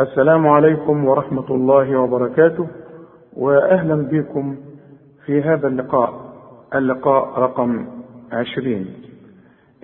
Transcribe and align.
السلام 0.00 0.46
عليكم 0.46 1.04
ورحمة 1.04 1.50
الله 1.50 1.96
وبركاته 2.00 2.68
وأهلا 3.32 3.94
بكم 3.94 4.56
في 5.26 5.42
هذا 5.42 5.68
اللقاء 5.68 6.34
اللقاء 6.74 7.40
رقم 7.40 7.86
عشرين. 8.32 8.86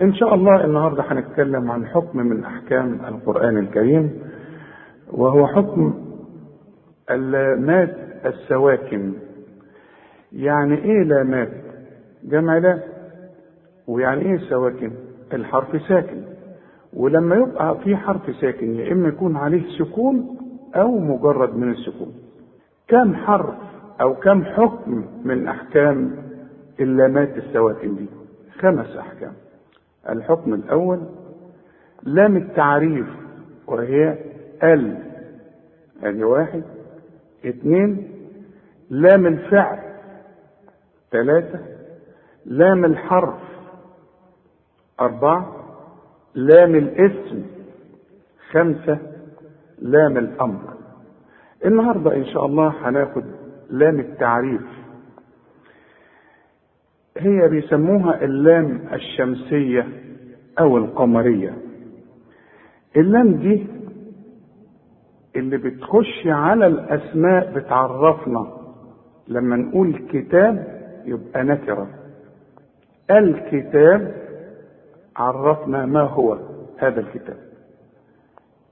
إن 0.01 0.13
شاء 0.13 0.33
الله 0.35 0.65
النهاردة 0.65 1.03
هنتكلم 1.03 1.71
عن 1.71 1.85
حكم 1.85 2.17
من 2.19 2.43
أحكام 2.43 2.99
القرآن 3.07 3.57
الكريم 3.57 4.21
وهو 5.11 5.47
حكم 5.47 5.93
اللامات 7.11 7.95
السواكن. 8.25 9.13
يعني 10.33 10.75
إيه 10.77 11.03
لامات 11.03 11.49
جمع 12.23 12.57
لا. 12.57 12.79
ويعني 13.87 14.21
إيه 14.21 14.35
السواكن؟ 14.35 14.91
الحرف 15.33 15.81
ساكن. 15.87 16.21
ولما 16.93 17.35
يبقى 17.35 17.77
في 17.83 17.97
حرف 17.97 18.35
ساكن 18.41 18.75
يا 18.75 18.91
إما 18.91 19.07
يكون 19.07 19.35
عليه 19.37 19.77
سكون 19.79 20.37
أو 20.75 20.99
مجرد 20.99 21.55
من 21.55 21.71
السكون. 21.71 22.13
كم 22.87 23.15
حرف 23.15 23.55
أو 24.01 24.13
كم 24.15 24.43
حكم 24.43 25.05
من 25.23 25.47
أحكام 25.47 26.15
اللامات 26.79 27.37
السواكن 27.37 27.95
دي؟ 27.95 28.05
خمس 28.59 28.95
أحكام. 28.97 29.33
الحكم 30.09 30.53
الأول 30.53 30.99
لام 32.03 32.37
التعريف 32.37 33.07
وهي 33.67 34.17
ال 34.63 34.97
ادي 36.03 36.23
واحد. 36.23 36.63
اثنين 37.45 38.07
لام 38.89 39.27
الفعل 39.27 39.79
ثلاثة. 41.11 41.59
لام 42.45 42.85
الحرف 42.85 43.39
أربعة. 44.99 45.60
لام 46.35 46.75
الاسم 46.75 47.43
خمسة 48.51 48.97
لام 49.81 50.17
الأمر. 50.17 50.73
النهاردة 51.65 52.15
إن 52.15 52.25
شاء 52.25 52.45
الله 52.45 52.73
هناخد 52.89 53.23
لام 53.69 53.99
التعريف. 53.99 54.61
هي 57.17 57.47
بيسموها 57.47 58.23
اللام 58.23 58.81
الشمسية 58.93 59.87
أو 60.59 60.77
القمرية. 60.77 61.53
اللام 62.97 63.33
دي 63.33 63.67
اللي 65.35 65.57
بتخش 65.57 66.27
على 66.27 66.67
الأسماء 66.67 67.51
بتعرفنا. 67.53 68.57
لما 69.27 69.55
نقول 69.55 70.07
كتاب 70.11 70.81
يبقى 71.05 71.43
نكرة. 71.43 71.87
الكتاب 73.11 74.20
عرفنا 75.15 75.85
ما 75.85 76.01
هو 76.01 76.37
هذا 76.77 76.99
الكتاب. 76.99 77.37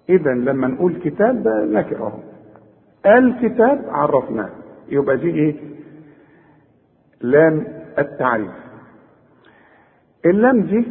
اذا 0.10 0.32
لما 0.32 0.68
نقول 0.68 0.96
كتاب 1.04 1.44
ده 1.44 1.66
نكره 1.66 2.24
الكتاب 3.06 3.86
عرفناه. 3.90 4.50
يبقى 4.90 5.18
دي 5.18 5.30
إيه؟ 5.30 5.56
لام 7.22 7.68
التعريف. 8.00 8.52
اللام 10.26 10.62
دي 10.62 10.86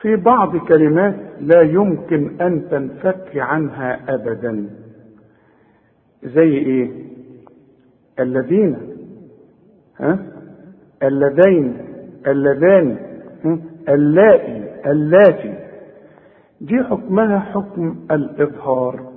في 0.00 0.16
بعض 0.16 0.56
كلمات 0.56 1.14
لا 1.40 1.60
يمكن 1.62 2.40
أن 2.40 2.68
تنفك 2.70 3.36
عنها 3.36 4.14
ابدا. 4.14 4.70
زي 6.22 6.52
إيه؟ 6.58 6.90
الذين 8.20 8.76
ها؟ 10.00 10.18
اللذين 11.02 11.78
اللذان 12.26 12.96
اللائي 13.88 14.64
اللاتي 14.86 15.54
دي 16.60 16.82
حكمها 16.84 17.38
حكم 17.38 17.96
الإظهار 18.10 19.10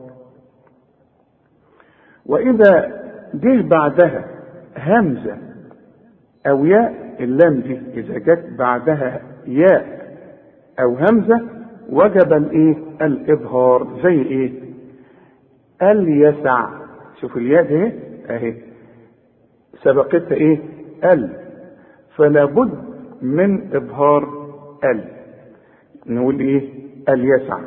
وإذا 2.25 3.01
جه 3.33 3.61
بعدها 3.67 4.25
همزة 4.77 5.37
أو 6.47 6.65
ياء 6.65 7.15
اللام 7.19 7.59
دي 7.61 7.79
إذا 7.93 8.17
جت 8.17 8.45
بعدها 8.59 9.21
ياء 9.47 10.03
أو 10.79 10.95
همزة 10.95 11.41
وجب 11.89 12.33
الإيه؟ 12.33 12.75
الإظهار 13.01 13.99
زي 14.03 14.21
إيه؟ 14.21 14.53
اليسع 15.81 16.69
شوف 17.21 17.37
الياء 17.37 17.63
دي 17.63 17.91
أهي 18.29 18.55
سبقتها 19.83 20.35
إيه؟ 20.35 20.59
ال 21.03 21.29
فلا 22.15 22.45
بد 22.45 22.83
من 23.21 23.75
إظهار 23.75 24.42
ال. 24.91 25.03
نقول 26.05 26.39
إيه؟ 26.39 26.69
اليسع. 27.09 27.59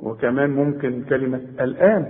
وكمان 0.00 0.50
ممكن 0.50 1.02
كلمة 1.08 1.40
الآن. 1.60 2.06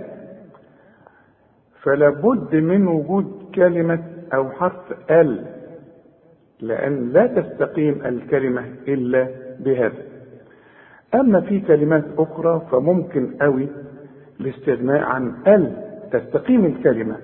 فلا 1.81 2.09
بد 2.09 2.55
من 2.55 2.87
وجود 2.87 3.51
كلمة 3.55 4.03
أو 4.33 4.49
حرف 4.49 5.11
ال 5.11 5.45
لأن 6.61 7.09
لا 7.09 7.27
تستقيم 7.27 8.05
الكلمة 8.05 8.65
إلا 8.87 9.27
بهذا. 9.59 10.03
أما 11.15 11.41
في 11.41 11.59
كلمات 11.59 12.03
أخرى 12.17 12.67
فممكن 12.71 13.41
أوي 13.41 13.67
الاستغناء 14.39 15.01
عن 15.01 15.33
ال 15.47 15.71
تستقيم 16.11 16.65
الكلمة. 16.65 17.17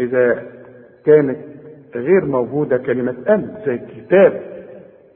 إذا 0.00 0.42
كانت 1.06 1.38
غير 1.94 2.24
موجودة 2.24 2.76
كلمة 2.76 3.16
ال 3.28 3.62
زي 3.66 3.78
كتاب 3.78 4.42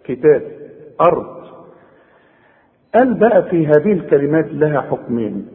كتاب. 0.05 0.58
أرض 1.01 1.39
ال 3.03 3.15
بقى 3.15 3.43
في 3.43 3.67
هذه 3.67 3.93
الكلمات 3.93 4.45
لها 4.47 4.81
حكمين. 4.81 5.49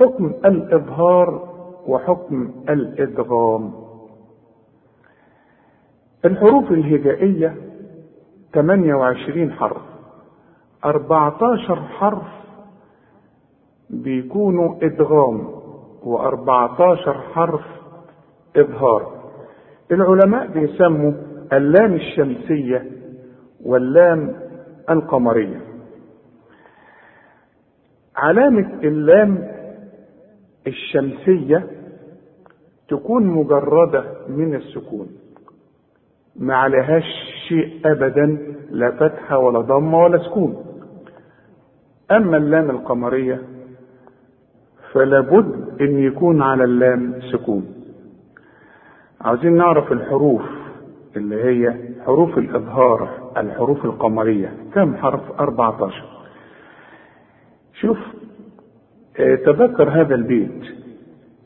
حكم 0.00 0.26
الإظهار 0.44 1.48
وحكم 1.86 2.54
الإدغام. 2.68 3.72
الحروف 6.24 6.70
الهجائية 6.72 7.56
28 8.54 9.52
حرف. 9.52 9.82
14 10.84 11.76
حرف 11.76 12.26
بيكونوا 13.90 14.74
إدغام 14.82 15.48
و14 16.04 17.08
حرف 17.34 17.64
إظهار. 18.56 19.12
العلماء 19.92 20.46
بيسموا 20.46 21.12
اللام 21.52 21.94
الشمسية 21.94 22.86
واللام 23.64 24.34
القمرية. 24.90 25.60
علامة 28.16 28.80
اللام 28.84 29.48
الشمسية 30.66 31.66
تكون 32.88 33.26
مجردة 33.26 34.04
من 34.28 34.54
السكون. 34.54 35.08
ما 36.36 36.56
عليهاش 36.56 37.04
شيء 37.48 37.80
أبدا 37.84 38.38
لا 38.70 38.90
فتحة 38.90 39.38
ولا 39.38 39.60
ضمة 39.60 39.98
ولا 39.98 40.18
سكون. 40.18 40.64
أما 42.10 42.36
اللام 42.36 42.70
القمرية 42.70 43.42
فلا 44.92 45.20
بد 45.20 45.80
أن 45.80 45.98
يكون 45.98 46.42
على 46.42 46.64
اللام 46.64 47.20
سكون. 47.32 47.74
عاوزين 49.20 49.56
نعرف 49.56 49.92
الحروف 49.92 50.42
اللي 51.16 51.44
هي 51.44 51.78
حروف 52.06 52.38
الإظهار. 52.38 53.21
الحروف 53.36 53.84
القمرية. 53.84 54.52
كم 54.74 54.96
حرف؟ 54.96 55.40
14 55.40 56.04
شوف 57.80 57.98
آه 59.20 59.34
تذكر 59.34 59.88
هذا 59.90 60.14
البيت. 60.14 60.62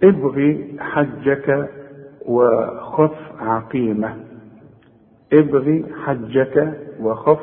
ابغي 0.03 0.77
حجك 0.81 1.71
وخف 2.27 3.17
عقيمة. 3.41 4.17
ابغي 5.33 5.85
حجك 6.05 6.79
وخف 7.01 7.41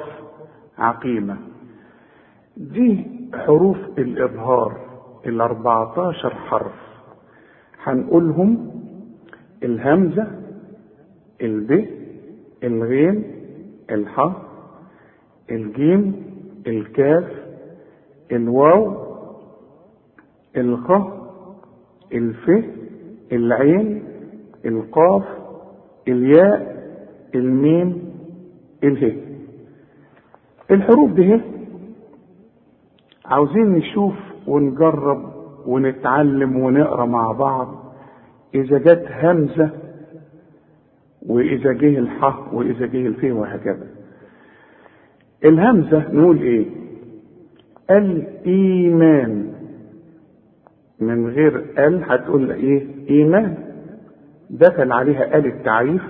عقيمة. 0.77 1.37
دي 2.57 3.05
حروف 3.35 3.77
الإظهار 3.97 4.77
ال 5.25 5.41
14 5.41 6.29
حرف. 6.35 6.73
هنقولهم 7.83 8.71
الهمزة 9.63 10.27
الب 11.41 11.87
الغين 12.63 13.23
الح 13.91 14.31
الجيم 15.51 16.23
الكاف 16.67 17.31
الواو 18.31 18.97
الخ 20.57 20.91
الف 22.13 22.49
العين 23.31 24.03
القاف 24.65 25.23
الياء 26.07 26.73
الميم 27.35 28.13
اله. 28.83 29.17
الحروف 30.71 31.11
دي 31.11 31.41
عاوزين 33.25 33.69
نشوف 33.69 34.13
ونجرب 34.47 35.33
ونتعلم 35.65 36.59
ونقرأ 36.59 37.05
مع 37.05 37.31
بعض. 37.31 37.93
إذا 38.55 38.77
جت 38.77 39.05
همزة 39.11 39.69
وإذا 41.29 41.73
جه 41.73 41.99
الح 41.99 42.53
وإذا 42.53 42.85
جه 42.85 43.07
الف 43.07 43.23
وهكذا. 43.23 43.87
الهمزة 45.45 46.11
نقول 46.11 46.41
إيه؟ 46.41 46.65
الإيمان. 47.91 49.53
من 50.99 51.27
غير 51.27 51.57
ال 51.87 52.03
هتقول 52.03 52.51
إيه؟ 52.51 52.87
إيمان. 53.09 53.57
دخل 54.49 54.91
عليها 54.91 55.37
ال 55.37 55.45
التعريف. 55.45 56.01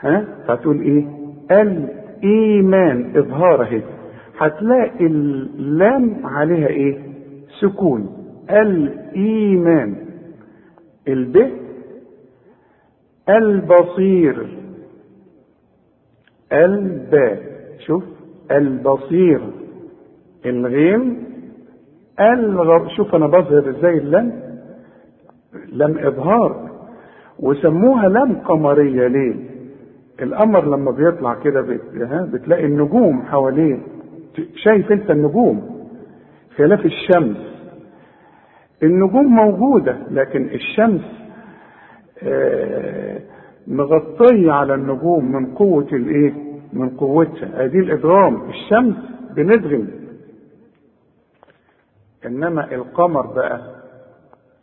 ها؟ 0.00 0.24
فتقول 0.48 0.80
إيه؟ 0.80 1.04
الإيمان. 1.50 3.16
إظهار 3.16 3.62
أهي. 3.62 3.82
هتلاقي 4.38 5.06
اللام 5.06 6.26
عليها 6.26 6.66
إيه؟ 6.66 6.98
سكون. 7.60 8.24
الإيمان. 8.50 9.94
الب 11.08 11.50
البصير. 13.36 14.46
الباء 16.52 17.42
شوف 17.86 18.04
البصير. 18.50 19.40
الغين 20.46 21.24
الغر 22.20 22.88
شوف 22.96 23.14
أنا 23.14 23.26
بظهر 23.26 23.70
إزاي 23.70 23.98
اللام 23.98 24.32
لم 25.72 25.98
إظهار. 25.98 26.70
وسموها 27.38 28.08
لام 28.08 28.34
قمرية 28.34 29.06
ليه؟ 29.06 29.34
القمر 30.22 30.64
لما 30.76 30.90
بيطلع 30.90 31.34
كده 31.34 31.60
بت... 31.60 31.80
بتلاقي 32.32 32.64
النجوم 32.64 33.22
حواليه. 33.22 33.78
شايف 34.54 34.92
أنت 34.92 35.10
النجوم؟ 35.10 35.86
خلاف 36.56 36.86
الشمس. 36.86 37.36
النجوم 38.82 39.24
موجودة 39.36 39.96
لكن 40.10 40.44
الشمس 40.54 41.00
آه 42.22 43.11
مغطية 43.66 44.52
على 44.52 44.74
النجوم 44.74 45.32
من 45.32 45.54
قوة 45.54 45.86
الإيه؟ 45.92 46.32
من 46.72 46.90
قوتها. 46.90 47.64
ادي 47.64 47.78
الادغام 47.78 48.50
الشمس 48.50 48.94
بندغم 49.36 49.88
إنما 52.26 52.74
القمر 52.74 53.26
بقى 53.26 53.60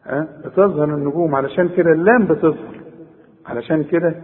ها؟ 0.05 0.27
بتظهر 0.45 0.83
النجوم. 0.83 1.35
علشان 1.35 1.69
كده 1.69 1.91
اللام 1.91 2.25
بتظهر. 2.25 2.79
علشان 3.45 3.83
كده 3.83 4.15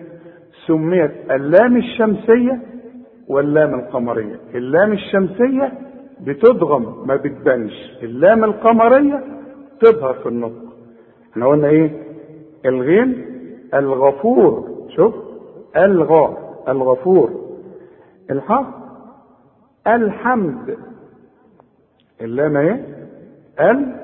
سميت 0.67 1.11
اللام 1.31 1.77
الشمسية 1.77 2.61
واللام 3.27 3.73
القمرية. 3.79 4.39
اللام 4.55 4.91
الشمسية 4.93 5.71
بتضغم 6.21 7.07
ما 7.07 7.15
بتبانش. 7.15 7.73
اللام 8.03 8.43
القمرية 8.43 9.23
تظهر 9.81 10.13
في 10.13 10.29
النطق. 10.29 10.63
إحنا 11.31 11.47
قلنا 11.47 11.67
إيه؟ 11.67 11.91
الغين 12.65 13.25
الغفور 13.73 14.69
شوف 14.95 15.15
الغا 15.77 16.37
الغفور. 16.67 17.29
الحاء 18.31 18.65
الحمد. 19.87 20.77
اللام 22.21 22.57
إيه؟ 22.57 22.85
ال 23.59 23.95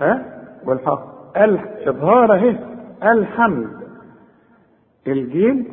ها؟ 0.00 0.40
والحاء 0.66 1.08
ال 1.36 1.58
اظهار 1.88 2.34
اهي 2.34 2.58
الحمد. 3.02 3.68
الجيم 5.06 5.66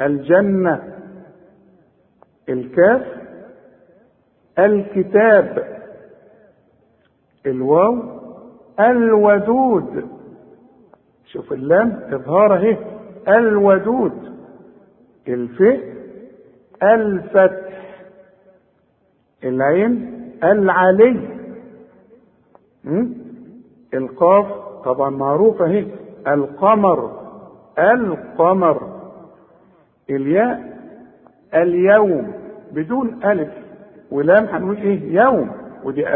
الجنة. 0.00 0.94
الكاف 2.48 3.06
الكتاب. 4.58 5.76
الواو 7.46 8.02
الودود. 8.80 10.15
شوف 11.36 11.52
اللام 11.52 12.00
إظهار 12.12 12.54
أهي 12.56 12.76
الودود 13.28 14.12
الف 15.28 15.62
الفتح 16.82 17.76
العين 19.44 20.12
العلي? 20.44 21.20
القاف 23.94 24.46
طبعا 24.84 25.10
معروفة 25.10 25.64
أهي 25.66 25.86
القمر 26.28 27.20
القمر 27.78 29.00
الياء 30.10 30.76
اليوم 31.54 32.32
بدون 32.72 33.20
ألف 33.24 33.48
ولام 34.10 34.44
هنقول 34.44 34.76
إيه 34.76 35.14
يوم 35.22 35.50
ودي 35.84 36.08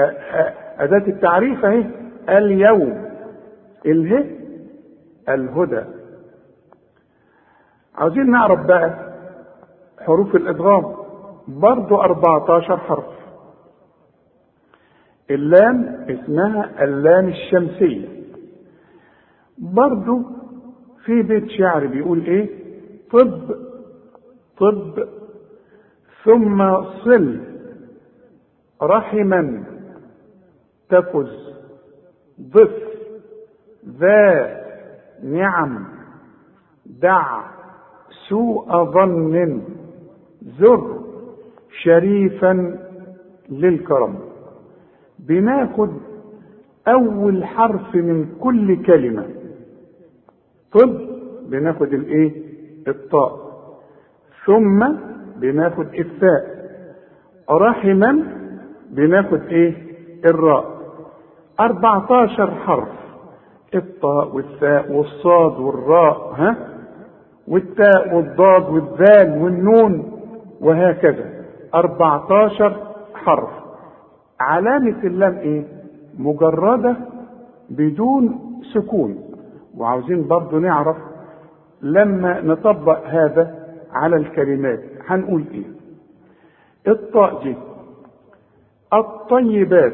أداة 0.78 1.06
التعريف 1.08 1.64
أهي 1.64 1.84
اليوم 2.28 3.04
اله 3.86 4.24
الهدى. 5.34 5.84
عاوزين 7.94 8.30
نعرف 8.30 8.66
بقى 8.66 9.10
حروف 10.00 10.36
الادغام 10.36 10.96
برضو 11.48 12.00
14 12.02 12.76
حرف. 12.76 13.04
اللام 15.30 16.06
اسمها 16.10 16.84
اللام 16.84 17.28
الشمسية. 17.28 18.08
برضو 19.58 20.22
في 21.04 21.22
بيت 21.22 21.50
شعر 21.50 21.86
بيقول 21.86 22.24
إيه؟ 22.26 22.48
طب 23.12 23.54
طب 24.58 25.08
ثم 26.24 26.82
صل. 27.04 27.40
رحما. 28.82 29.64
تفز. 30.88 31.54
ضف. 32.40 32.72
ذا. 33.98 34.59
نعم. 35.22 35.84
دع 36.86 37.40
سوء 38.28 38.84
ظن 38.84 39.62
زر 40.58 41.00
شريفا 41.82 42.78
للكرم. 43.48 44.18
بناخد 45.18 45.90
أول 46.88 47.44
حرف 47.44 47.94
من 47.94 48.26
كل 48.40 48.82
كلمة. 48.82 49.26
طب 50.72 51.00
بناخد 51.42 51.94
الإيه؟ 51.94 52.42
الطاء. 52.88 53.50
ثم 54.46 54.88
بناخد 55.36 55.94
الثاء. 55.94 56.60
رحما 57.50 58.24
بناخد 58.90 59.40
إيه؟ 59.42 59.74
الراء. 60.24 60.80
14 61.60 62.50
حرف. 62.50 62.99
الطاء 63.74 64.36
والثاء 64.36 64.92
والصاد 64.92 65.60
والراء 65.60 66.32
ها؟ 66.36 66.56
والتاء 67.48 68.14
والضاد 68.16 68.68
والذال 68.68 69.42
والنون 69.42 70.20
وهكذا. 70.60 71.30
14 71.74 72.76
حرف. 73.14 73.50
علامة 74.40 75.02
اللام 75.04 75.36
إيه؟ 75.38 75.64
مجردة 76.18 76.96
بدون 77.70 78.38
سكون. 78.74 79.18
وعاوزين 79.76 80.28
برضو 80.28 80.58
نعرف 80.58 80.96
لما 81.82 82.40
نطبق 82.40 83.06
هذا 83.06 83.54
على 83.92 84.16
الكلمات 84.16 84.80
هنقول 85.06 85.44
إيه؟ 85.52 85.64
الطاء 86.92 87.42
دي. 87.42 87.56
الطيبات 88.92 89.92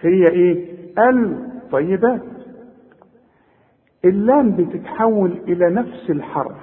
هي 0.00 0.28
إيه؟ 0.28 0.76
الطيبات. 0.98 2.20
اللام 4.06 4.50
بتتحول 4.50 5.30
إلى 5.48 5.70
نفس 5.70 6.10
الحرف. 6.10 6.56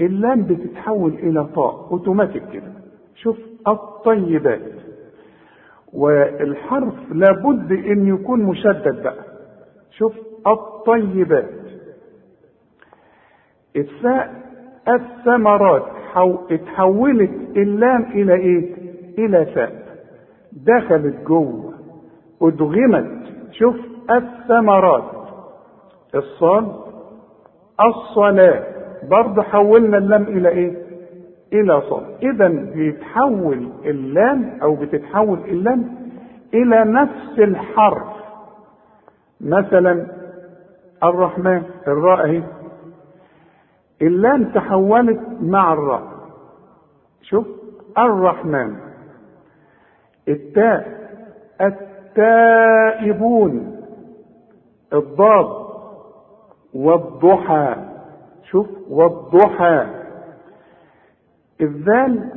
اللام 0.00 0.42
بتتحول 0.42 1.12
إلى 1.14 1.44
طاء 1.44 1.88
أوتوماتيك 1.90 2.42
كده. 2.52 2.72
شوف 3.14 3.38
الطيبات. 3.68 4.60
والحرف 5.92 6.94
لابد 7.12 7.72
إن 7.72 8.06
يكون 8.08 8.42
مشدد 8.42 9.02
بقى. 9.02 9.24
شوف 9.90 10.14
الطيبات. 10.46 11.50
الثاء 13.76 14.44
الثمرات 14.88 15.82
حو... 16.12 16.36
اتحولت 16.50 17.30
اللام 17.56 18.02
إلى 18.02 18.34
إيه؟ 18.34 18.74
إلى 19.18 19.46
ثاء. 19.54 19.84
دخلت 20.52 21.16
جوه. 21.26 21.74
أدغمت. 22.42 23.22
شوف 23.52 23.76
الثمرات. 24.10 25.23
الصاد 26.14 26.76
الصلاة 27.80 28.64
برضه 29.08 29.42
حولنا 29.42 29.98
اللام 29.98 30.22
إلى 30.22 30.48
إيه؟ 30.48 30.84
إلى 31.52 31.80
صاد 31.80 32.04
اذا 32.22 32.48
بيتحول 32.48 33.68
اللام 33.84 34.58
أو 34.62 34.74
بتتحول 34.74 35.38
اللام 35.38 35.94
إلى 36.54 36.84
نفس 36.84 37.38
الحرف. 37.38 38.06
مثلا 39.40 40.06
الرحمن 41.04 41.62
الراء 41.86 42.24
أهي. 42.26 42.42
اللام 44.02 44.44
تحولت 44.44 45.20
مع 45.40 45.72
الراء. 45.72 46.02
شوف 47.22 47.46
الرحمن. 47.98 48.76
التاء 50.28 50.88
التائبون. 52.14 53.80
الضاد. 54.92 55.63
والضحى. 56.74 57.76
شوف 58.50 58.66
والضحى. 58.90 59.86
الذال 61.60 62.30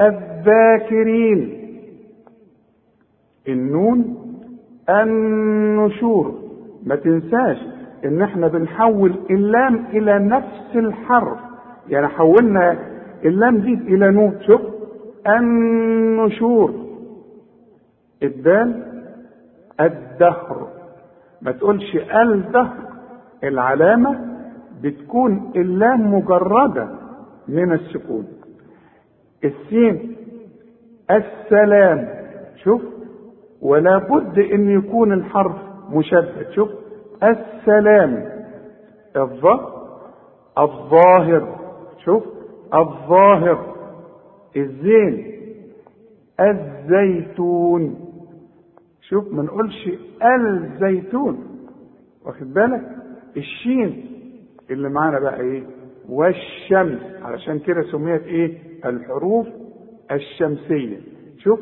الذاكرين. 0.00 1.58
النون 3.48 4.16
النشور. 4.90 6.34
ما 6.86 6.96
تنساش 6.96 7.56
إن 8.04 8.22
إحنا 8.22 8.48
بنحول 8.48 9.14
اللام 9.30 9.84
إلى 9.92 10.18
نفس 10.18 10.76
الحرف. 10.76 11.38
يعني 11.88 12.08
حولنا 12.08 12.78
اللام 13.24 13.58
دي 13.58 13.74
إلى 13.74 14.10
نون. 14.10 14.38
شوف 14.46 14.60
النشور. 15.26 16.74
الدال 18.22 18.82
الدهر. 19.80 20.68
ما 21.42 21.52
تقولش 21.52 21.96
الدهر. 22.22 22.87
العلامة 23.44 24.38
بتكون 24.82 25.52
اللام 25.56 26.14
مجردة 26.14 26.88
من 27.48 27.72
السكون. 27.72 28.26
السين 29.44 30.16
السلام 31.10 32.08
شوف 32.64 32.82
ولا 33.62 33.98
بد 33.98 34.38
إن 34.38 34.68
يكون 34.68 35.12
الحرف 35.12 35.56
مشدد 35.90 36.50
شوف 36.50 36.68
السلام 37.22 38.28
الظ 39.16 39.46
الظاهر 40.58 41.58
شوف 42.04 42.22
الظاهر. 42.74 43.74
الزين 44.56 45.34
الزيتون 46.40 47.94
شوف 49.00 49.32
ما 49.32 49.42
نقولش 49.42 49.90
الزيتون 50.22 51.44
واخد 52.26 52.54
بالك؟ 52.54 52.97
الشين 53.36 54.04
اللي 54.70 54.88
معانا 54.88 55.18
بقى 55.20 55.40
إيه؟ 55.40 55.62
والشمس. 56.08 57.00
علشان 57.22 57.58
كده 57.58 57.82
سميت 57.82 58.22
إيه؟ 58.22 58.58
الحروف 58.84 59.46
الشمسية. 60.12 60.98
شوف 61.38 61.60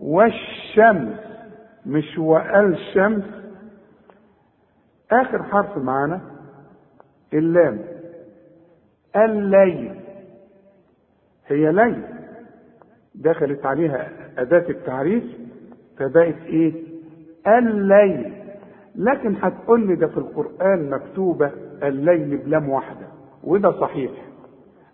والشمس 0.00 1.18
مش 1.86 2.18
والشمس 2.18 3.24
آخر 5.12 5.42
حرف 5.42 5.78
معانا 5.78 6.20
اللام. 7.34 7.80
الليل. 9.16 9.94
هي 11.46 11.72
ليل. 11.72 12.02
دخلت 13.14 13.66
عليها 13.66 14.12
أداة 14.38 14.70
التعريف 14.70 15.24
فبقت 15.98 16.36
إيه؟ 16.46 16.72
الليل. 17.46 18.35
لكن 18.98 19.34
هتقول 19.42 19.86
لي 19.86 19.94
ده 19.94 20.06
في 20.06 20.16
القرآن 20.16 20.90
مكتوبة 20.90 21.50
الليل 21.82 22.36
بلام 22.36 22.68
واحدة 22.68 23.06
وده 23.44 23.72
صحيح. 23.80 24.10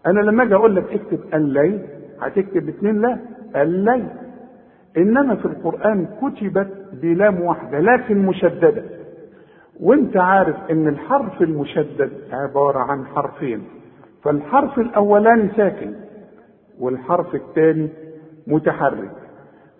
أنا 0.07 0.21
لما 0.21 0.43
أجي 0.43 0.55
أقول 0.55 0.77
لك 0.77 0.85
اكتب 0.93 1.21
الليل 1.35 1.83
هتكتب 2.21 2.69
اتنين 2.69 3.01
لا 3.01 3.19
الليل. 3.57 4.07
إنما 4.97 5.35
في 5.35 5.45
القرآن 5.45 6.07
كتبت 6.23 6.69
بلام 7.03 7.41
واحدة 7.41 7.81
لكن 7.81 8.19
مشددة. 8.27 8.83
وأنت 9.81 10.17
عارف 10.17 10.57
إن 10.71 10.89
الحرف 10.89 11.43
المشدد 11.43 12.11
عبارة 12.33 12.79
عن 12.79 13.05
حرفين 13.07 13.63
فالحرف 14.23 14.79
الأولاني 14.79 15.49
ساكن 15.57 15.93
والحرف 16.81 17.35
الثاني 17.35 17.89
متحرك. 18.47 19.11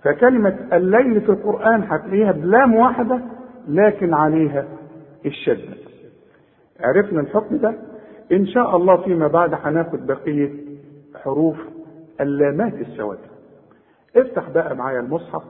فكلمة 0.03 0.57
الليل 0.73 1.21
في 1.21 1.29
القرآن 1.29 1.83
هتلاقيها 1.89 2.33
بلام 2.33 2.75
واحدة 2.75 3.21
لكن 3.69 4.15
عليها 4.15 4.65
الشدة 5.27 5.75
عرفنا 6.81 7.21
الحكم 7.21 7.57
ده؟ 7.57 7.75
إن 8.33 8.47
شاء 8.47 8.77
الله 8.77 8.97
فيما 8.97 9.29
بعد 9.29 9.55
هناخد 9.55 10.07
بقية 10.07 10.51
حروف 11.25 11.57
اللامات 12.21 12.75
السواد. 12.75 13.19
افتح 14.17 14.51
بقى 14.51 14.77
معايا 14.77 15.01
المصحف. 15.01 15.43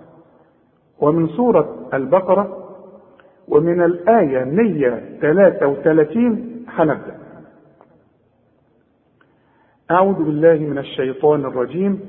ومن 1.01 1.29
سورة 1.29 1.89
البقرة 1.95 2.69
ومن 3.49 3.83
الآية 3.85 4.45
133 4.45 6.65
هنبدأ. 6.69 7.19
أعوذ 9.91 10.15
بالله 10.25 10.55
من 10.55 10.79
الشيطان 10.79 11.45
الرجيم. 11.45 12.01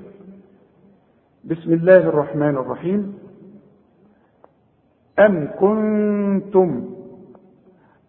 بسم 1.44 1.74
الله 1.74 1.98
الرحمن 1.98 2.58
الرحيم. 2.58 3.23
أم 5.20 5.48
كنتم؟ 5.60 6.84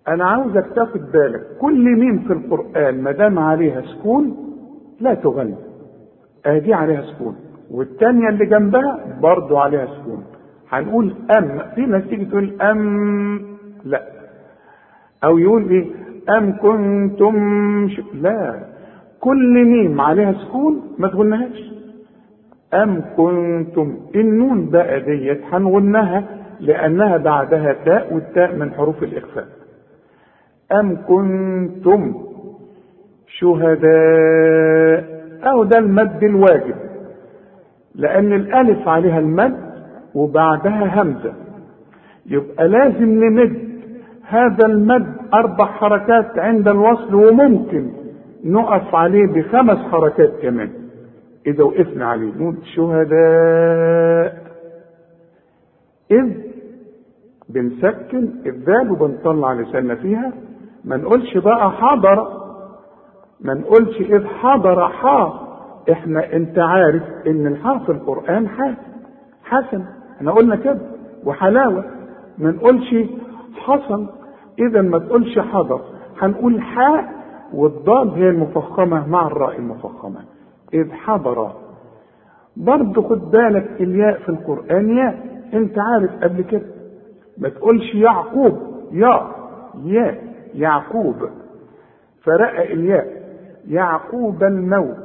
أنا 0.09 0.25
عاوزك 0.25 0.67
تاخد 0.75 1.01
بالك 1.13 1.41
كل 1.61 1.97
ميم 1.99 2.19
في 2.19 2.33
القرآن 2.33 3.03
ما 3.03 3.13
دام 3.13 3.39
عليها 3.39 3.81
سكون 3.83 4.37
لا 5.01 5.15
تغني. 5.15 5.55
أدي 6.47 6.75
عليها 6.75 7.03
سكون. 7.03 7.37
والتانية 7.71 8.29
اللي 8.29 8.47
جنبها 8.47 9.19
برضو 9.23 9.57
عليها 9.57 9.87
سكون. 9.87 10.25
هنقول 10.71 11.15
أم. 11.39 11.59
في 11.75 11.81
ناس 11.87 12.05
تيجي 12.09 12.25
تقول 12.25 12.61
أم. 12.63 13.41
لا. 13.85 14.03
أو 15.25 15.39
يقول 15.39 15.69
إيه؟ 15.71 15.87
أم 16.39 16.53
كنتم؟ 16.57 17.89
ش... 17.89 18.01
لا. 18.15 18.65
كل 19.21 19.65
ميم 19.65 20.01
عليها 20.01 20.33
سكون 20.33 20.95
ما 20.99 21.09
تغنهاش. 21.09 21.73
أم 22.75 23.03
كنتم؟ 23.17 23.97
النون 24.15 24.71
بقى 24.71 25.01
ديت 25.01 25.41
هنغنها 25.53 26.25
لأنها 26.65 27.17
بعدها 27.17 27.73
تاء 27.85 28.15
والتاء 28.15 28.55
من 28.55 28.73
حروف 28.73 29.03
الإخفاء 29.03 29.47
أم 30.73 30.97
كنتم 31.09 32.15
شهداء؟ 33.27 35.05
أو 35.45 35.65
ده 35.65 35.79
المد 35.79 36.25
الواجب. 36.25 36.75
لأن 37.95 38.33
الألف 38.33 38.89
عليها 38.89 39.19
المد 39.19 39.57
وبعدها 40.15 41.03
همزة. 41.03 41.33
يبقى 42.27 42.69
لازم 42.69 43.25
نمد 43.25 43.65
هذا 44.29 44.67
المد 44.67 45.07
أربع 45.35 45.65
حركات 45.65 46.39
عند 46.39 46.69
الوصل 46.69 47.15
وممكن 47.15 47.91
نقف 48.45 48.95
عليه 48.95 49.27
بخمس 49.27 49.79
حركات 49.79 50.33
كمان. 50.43 50.71
إذا 51.47 51.65
وقفنا 51.65 52.07
عليه. 52.07 52.33
نقول 52.37 52.57
شهداء. 52.77 54.45
إذ 56.11 56.54
بنسكن 57.49 58.29
الذال 58.47 58.91
وبنطلع 58.91 59.53
لساننا 59.53 59.95
فيها. 59.95 60.33
ما 60.85 60.97
نقولش 60.97 61.37
بقى 61.39 61.71
حضر. 61.71 62.29
ما 63.41 63.55
نقولش 63.55 64.01
إذ 64.01 64.27
حضر 64.27 64.89
حا. 64.89 65.33
إحنا 65.93 66.33
أنت 66.33 66.59
عارف 66.59 67.03
إن 67.27 67.47
الحاء 67.47 67.79
في 67.79 67.93
القرآن 67.93 68.49
حسن 68.49 68.75
حسن. 69.45 69.85
إحنا 70.17 70.33
قلنا 70.33 70.57
كده. 70.57 70.79
وحلاوة. 71.25 71.85
ما 72.39 72.51
نقولش 72.51 72.95
حصل 73.57 74.07
إذا 74.59 74.83
ما 74.83 74.99
تقولش 74.99 75.39
حضر. 75.39 75.81
هنقول 76.21 76.61
حاء 76.63 77.13
والضاد 77.55 78.09
هي 78.09 78.29
المفخمة 78.29 79.07
مع 79.09 79.27
الراء 79.27 79.59
المفخمة. 79.59 80.21
إذ 80.75 80.93
حضر. 80.93 81.53
برضه 82.57 83.03
خد 83.09 83.31
بالك 83.31 83.71
الياء 83.81 84.19
في 84.19 84.29
القرآن 84.29 84.97
ياء. 84.97 85.25
أنت 85.55 85.79
عارف 85.79 86.11
قبل 86.23 86.43
كده 86.43 86.74
ما 87.39 87.49
تقولش 87.49 87.95
يعقوب. 87.95 88.59
يا 88.93 89.31
ياء 89.85 90.25
يعقوب. 90.55 91.29
فرقق 92.23 92.61
إلياء 92.71 93.25
يعقوب 93.69 94.43
الموت 94.45 94.97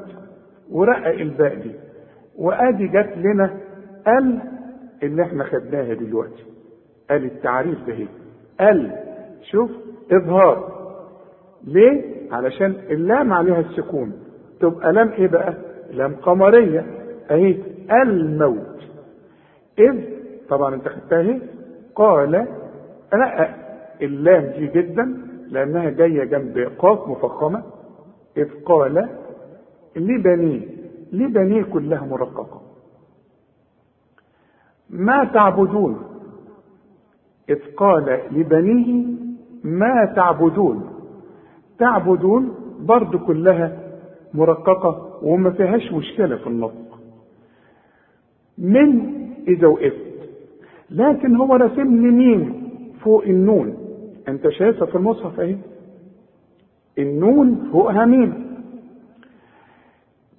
ورقق 0.71 1.07
الباء 1.19 1.55
دي 1.55 1.71
وأدي 2.37 2.87
جت 2.87 3.13
لنا 3.17 3.57
ال 4.07 4.39
اللي 5.03 5.23
إحنا 5.23 5.43
خدناها 5.43 5.93
دلوقتي. 5.93 6.43
ال 7.11 7.25
التعريف 7.25 7.77
ده 7.87 7.93
هي 7.93 8.07
ال 8.71 8.91
شوف 9.51 9.71
إظهار. 10.11 10.79
ليه؟ 11.67 12.03
علشان 12.31 12.75
اللام 12.89 13.33
عليها 13.33 13.59
السكون. 13.59 14.13
تبقى 14.59 14.93
لام 14.93 15.09
إيه 15.09 15.27
بقى؟ 15.27 15.53
لام 15.91 16.15
قمرية. 16.15 16.85
أهي 17.31 17.57
الموت. 18.03 18.79
إذ 19.79 20.03
طبعا 20.49 20.75
أنت 20.75 20.87
خدتها 20.87 21.19
اهي. 21.19 21.41
قال 21.99 22.47
رقق 23.13 23.49
اللام 24.01 24.43
دي 24.57 24.67
جدا 24.67 25.05
لأنها 25.51 25.89
جاية 25.89 26.23
جنب 26.23 26.71
قاف 26.79 27.07
مفخمة 27.07 27.63
إذ 28.37 28.47
قال 28.65 29.09
لبنيه 29.95 30.61
لبنيه 31.13 31.63
كلها 31.63 32.05
مرققه 32.05 32.61
ما 34.89 35.23
تعبدون؟ 35.23 36.01
إذ 37.49 37.59
قال 37.77 38.19
لبنيه 38.31 39.05
ما 39.63 40.13
تعبدون؟ 40.15 40.89
تعبدون 41.79 42.55
برضو 42.79 43.19
كلها 43.19 43.79
مرققة 44.33 45.19
وما 45.23 45.51
فيهاش 45.51 45.91
مشكلة 45.93 46.35
في 46.35 46.47
النطق. 46.47 46.99
من 48.57 48.87
إذا 49.47 49.67
وقفت 49.67 50.08
لكن 50.91 51.35
هو 51.35 51.55
رسم 51.55 52.01
لي 52.01 52.11
مين 52.11 52.53
فوق 53.03 53.23
النون. 53.23 53.73
انت 54.27 54.49
شايفها 54.49 54.85
في 54.85 54.95
المصحف 54.95 55.39
اهي. 55.39 55.55
النون 56.99 57.69
فوقها 57.71 58.05
مين 58.05 58.33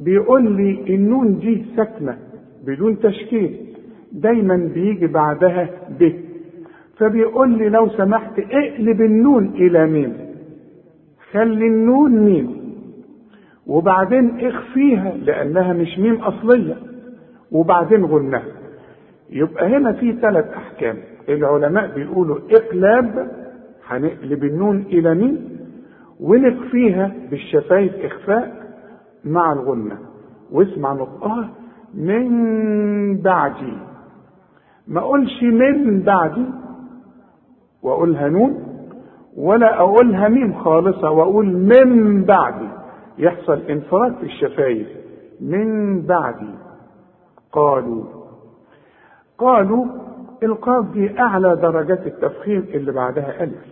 بيقول 0.00 0.56
لي 0.56 0.94
النون 0.94 1.38
دي 1.38 1.64
ساكنة 1.76 2.18
بدون 2.66 2.98
تشكيل 2.98 3.56
دايما 4.12 4.70
بيجي 4.74 5.06
بعدها 5.06 5.68
ب. 6.00 6.12
فبيقول 6.96 7.58
لي 7.58 7.68
لو 7.68 7.88
سمحت 7.88 8.38
اقلب 8.38 9.00
النون 9.00 9.46
إلى 9.54 9.86
ميم. 9.86 10.12
خلي 11.32 11.66
النون 11.66 12.12
ميم. 12.16 12.60
وبعدين 13.66 14.40
اخفيها 14.46 15.12
لأنها 15.16 15.72
مش 15.72 15.98
ميم 15.98 16.14
أصلية. 16.14 16.76
وبعدين 17.52 18.04
غنها. 18.04 18.42
يبقى 19.32 19.76
هنا 19.76 19.92
في 19.92 20.12
ثلاث 20.12 20.44
أحكام. 20.52 20.96
العلماء 21.28 21.94
بيقولوا 21.94 22.38
إقلاب 22.50 23.30
هنقلب 23.86 24.44
النون 24.44 24.76
إلى 24.80 25.14
ميم 25.14 25.60
ونخفيها 26.20 27.12
بالشفايف 27.30 27.92
إخفاء 28.04 28.54
مع 29.24 29.52
الغنة. 29.52 29.98
واسمع 30.52 30.92
نطقها 30.92 31.50
من 31.94 33.16
بعدي. 33.22 33.72
ما 34.88 35.00
أقولش 35.00 35.42
من 35.42 36.02
بعدي 36.02 36.44
وأقولها 37.82 38.28
نون 38.28 38.64
ولا 39.36 39.80
أقولها 39.80 40.28
ميم 40.28 40.52
خالصة 40.54 41.10
وأقول 41.10 41.46
من 41.56 42.22
بعدي. 42.24 42.68
يحصل 43.18 43.60
انفراد 43.70 44.14
في 44.16 44.22
الشفايف. 44.22 44.88
من 45.40 46.02
بعدي. 46.02 46.54
قالوا 47.52 48.19
قالوا 49.40 49.86
القاف 50.42 50.84
دي 50.92 51.20
أعلى 51.20 51.56
درجات 51.56 52.06
التفخيم 52.06 52.64
اللي 52.74 52.92
بعدها 52.92 53.42
ألف. 53.44 53.64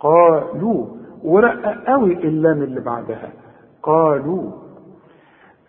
قالوا 0.00 0.86
ورقق 1.24 1.84
قوي 1.86 2.12
اللام 2.12 2.62
اللي 2.62 2.80
بعدها. 2.80 3.28
قالوا 3.82 4.50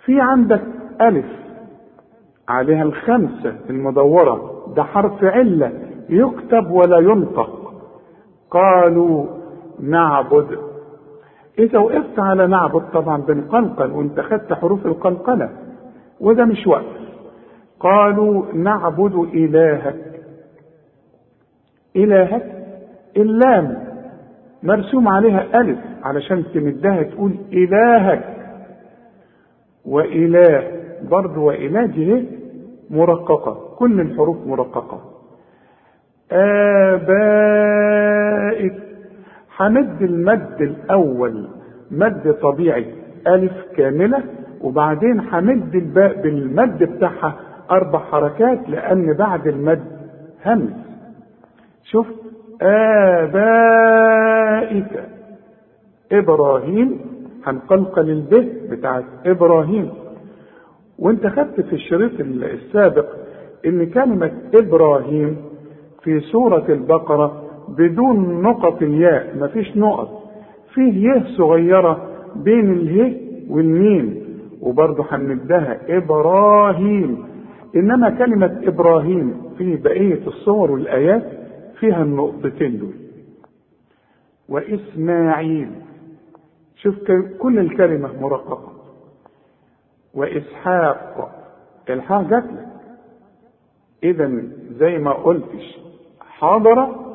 في 0.06 0.22
عندك 0.22 0.62
ألف 1.02 1.26
عليها 2.50 2.84
الخمسة 2.84 3.56
المدورة 3.70 4.64
ده 4.76 4.84
حرف 4.84 5.24
علة 5.24 5.72
يكتب 6.10 6.72
ولا 6.72 6.98
ينطق. 6.98 7.74
قالوا 8.52 9.26
نعبد. 9.80 10.58
إذا 11.60 11.80
وقفت 11.80 12.20
على 12.20 12.48
نعبد 12.48 12.84
طبعا 12.94 13.18
بنقلقل 13.22 13.92
وانت 13.92 14.20
خدت 14.20 14.54
حروف 14.54 14.86
القلقله 14.86 15.50
وده 16.20 16.46
مش 16.46 16.68
وقف. 16.68 16.97
قالوا 17.80 18.54
نعبد 18.54 19.14
إلهك. 19.34 20.22
إلهك 21.96 22.66
اللام 23.18 23.88
مرسوم 24.64 25.08
عليها 25.08 25.62
ألف 25.62 25.80
علشان 26.04 26.44
تمدها 26.54 27.04
تقول 27.04 27.36
إلهك. 27.54 28.24
وإله 29.86 30.72
برضه 31.10 31.42
وإله 31.42 31.86
دي 31.86 32.26
مرققة 32.90 33.76
كل 33.78 34.02
الحروف 34.02 34.48
مرققة. 34.48 35.02
آبائك. 37.38 38.74
هند 39.58 40.02
المد 40.02 40.62
الأول 40.62 41.48
مد 41.92 42.34
طبيعي 42.42 42.86
ألف 43.28 43.54
كاملة 43.78 44.24
وبعدين 44.62 45.20
همد 45.20 45.76
الباء 45.76 46.22
بالمد 46.22 46.84
بتاعها 46.84 47.36
أربع 47.72 48.00
حركات 48.00 48.70
لأن 48.70 49.14
بعد 49.14 49.48
المد 49.48 49.84
همز 50.46 50.74
شوف 51.84 52.08
آبائك. 53.68 55.04
إبراهيم 56.12 57.00
هنقلقل 57.46 58.10
الب 58.10 58.52
بتاعت 58.72 59.04
إبراهيم. 59.26 59.90
وانت 61.00 61.28
خدت 61.28 61.62
في 61.62 61.74
الشريط 61.74 62.12
السابق 62.20 63.06
إن 63.66 63.86
كلمة 63.90 64.32
إبراهيم 64.62 65.38
في 66.04 66.20
سورة 66.20 66.66
البقرة 66.70 67.44
بدون 67.78 68.42
نقط 68.42 68.82
الياء 68.82 69.38
مفيش 69.40 69.78
نقط. 69.78 70.24
فيه 70.74 71.10
يه 71.10 71.24
صغيرة 71.38 72.02
بين 72.36 72.72
اله 72.74 73.18
والميم. 73.50 74.28
وبرضه 74.62 75.06
هنمدها 75.12 75.78
إبراهيم. 75.90 77.28
إنما 77.76 78.10
كلمة 78.10 78.62
إبراهيم 78.64 79.54
في 79.58 79.76
بقية 79.76 80.28
الصور 80.28 80.72
والآيات 80.72 81.24
فيها 81.80 82.04
النقطتين 82.04 82.80
دول. 82.80 82.94
وإسماعيل 84.50 85.72
شوف 86.76 86.96
كل 87.40 87.60
الكلمة 87.60 88.22
مرققة. 88.22 88.74
وإسحاق 90.14 91.32
الحاء 91.90 92.24
جات 92.24 92.44
لك. 92.44 92.68
إذا 94.04 94.32
زي 94.72 94.98
ما 94.98 95.12
قلتش 95.12 95.80
حاضرة 96.22 97.06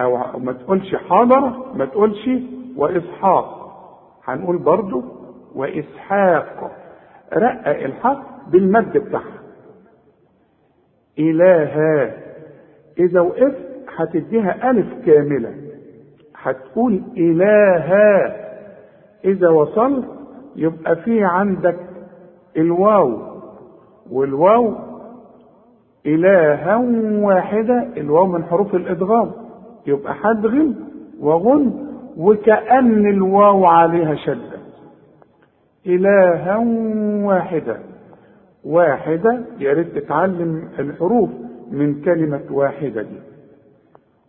أو 0.00 0.38
ما 0.38 0.52
تقولش 0.52 0.94
حاضرة 0.94 1.72
ما 1.74 1.84
تقولش 1.84 2.28
وإسحاق. 2.76 3.58
هنقول 4.24 4.58
برضو 4.58 5.02
وإسحاق. 5.54 6.70
رقق 7.34 7.84
الحق 7.84 8.48
بالمد 8.50 8.98
بتاعها. 8.98 9.38
إلها 11.18 12.14
إذا 12.98 13.20
وقفت 13.20 13.68
هتديها 13.96 14.70
ألف 14.70 14.86
كاملة. 15.06 15.54
هتقول 16.42 17.02
إلها 17.16 18.36
إذا 19.24 19.48
وصلت 19.48 20.04
يبقى 20.56 20.96
في 20.96 21.24
عندك 21.24 21.76
الواو. 22.56 23.18
والواو 24.10 24.74
إلها 26.06 26.76
واحدة 27.22 27.88
الواو 27.96 28.26
من 28.26 28.44
حروف 28.44 28.74
الإدغام. 28.74 29.32
يبقى 29.86 30.14
هدغم 30.22 30.74
وغن 31.20 31.88
وكأن 32.16 33.06
الواو 33.06 33.64
عليها 33.64 34.14
شدة. 34.14 34.58
إلها 35.86 36.56
واحدة. 37.26 37.76
واحدة 38.64 39.44
يا 39.60 39.72
ريت 39.72 39.98
تتعلم 39.98 40.68
الحروف 40.78 41.30
من 41.70 42.02
كلمة 42.02 42.40
واحدة 42.50 43.02
دي. 43.02 43.18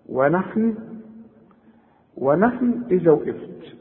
ونحن 0.10 0.76
ونحن 2.18 2.74
إذا 2.92 3.12
وقفت 3.12 3.76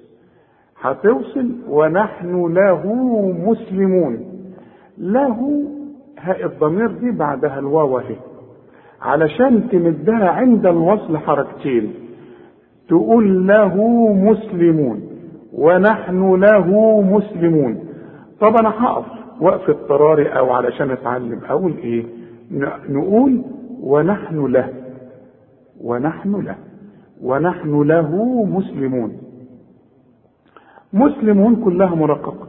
هتوصل 0.80 1.52
ونحن 1.68 2.52
له 2.54 2.92
مسلمون. 3.46 4.24
له 4.98 5.64
هاء 6.18 6.44
الضمير 6.46 6.90
دي 6.92 7.10
بعدها 7.10 7.58
الواو 7.58 7.98
اهي. 7.98 8.16
علشان 9.02 9.68
تمدها 9.68 10.28
عند 10.28 10.66
الوصل 10.66 11.18
حركتين. 11.18 11.94
تقول 12.88 13.46
له 13.46 13.76
مسلمون 14.12 15.08
ونحن 15.52 16.34
له 16.34 17.00
مسلمون. 17.00 17.88
طب 18.40 18.56
أنا 18.60 18.68
هقف. 18.68 19.17
وقف 19.40 19.70
اضطراري 19.70 20.28
أو 20.28 20.50
علشان 20.50 20.90
أتعلم 20.90 21.40
أقول 21.48 21.76
إيه 21.76 22.04
نقول 22.88 23.42
ونحن 23.80 24.46
له 24.46 24.72
ونحن 25.80 26.40
له 26.40 26.56
ونحن 27.22 27.82
له 27.82 28.44
مسلمون. 28.44 29.12
مسلمون 30.92 31.56
كلها 31.56 31.94
مرققة. 31.94 32.48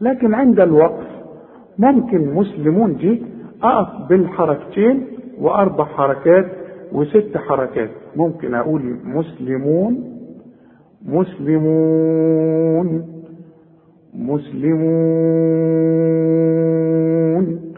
لكن 0.00 0.34
عند 0.34 0.60
الوقف 0.60 1.06
ممكن 1.78 2.34
مسلمون 2.34 2.96
دي 2.96 3.22
أقف 3.62 4.08
بالحركتين 4.08 5.06
وأربع 5.40 5.84
حركات 5.84 6.46
وست 6.92 7.36
حركات. 7.36 7.90
ممكن 8.16 8.54
أقول 8.54 8.96
مسلمون 9.04 10.04
مسلمون. 11.06 13.11
مسلمون. 16.32 17.72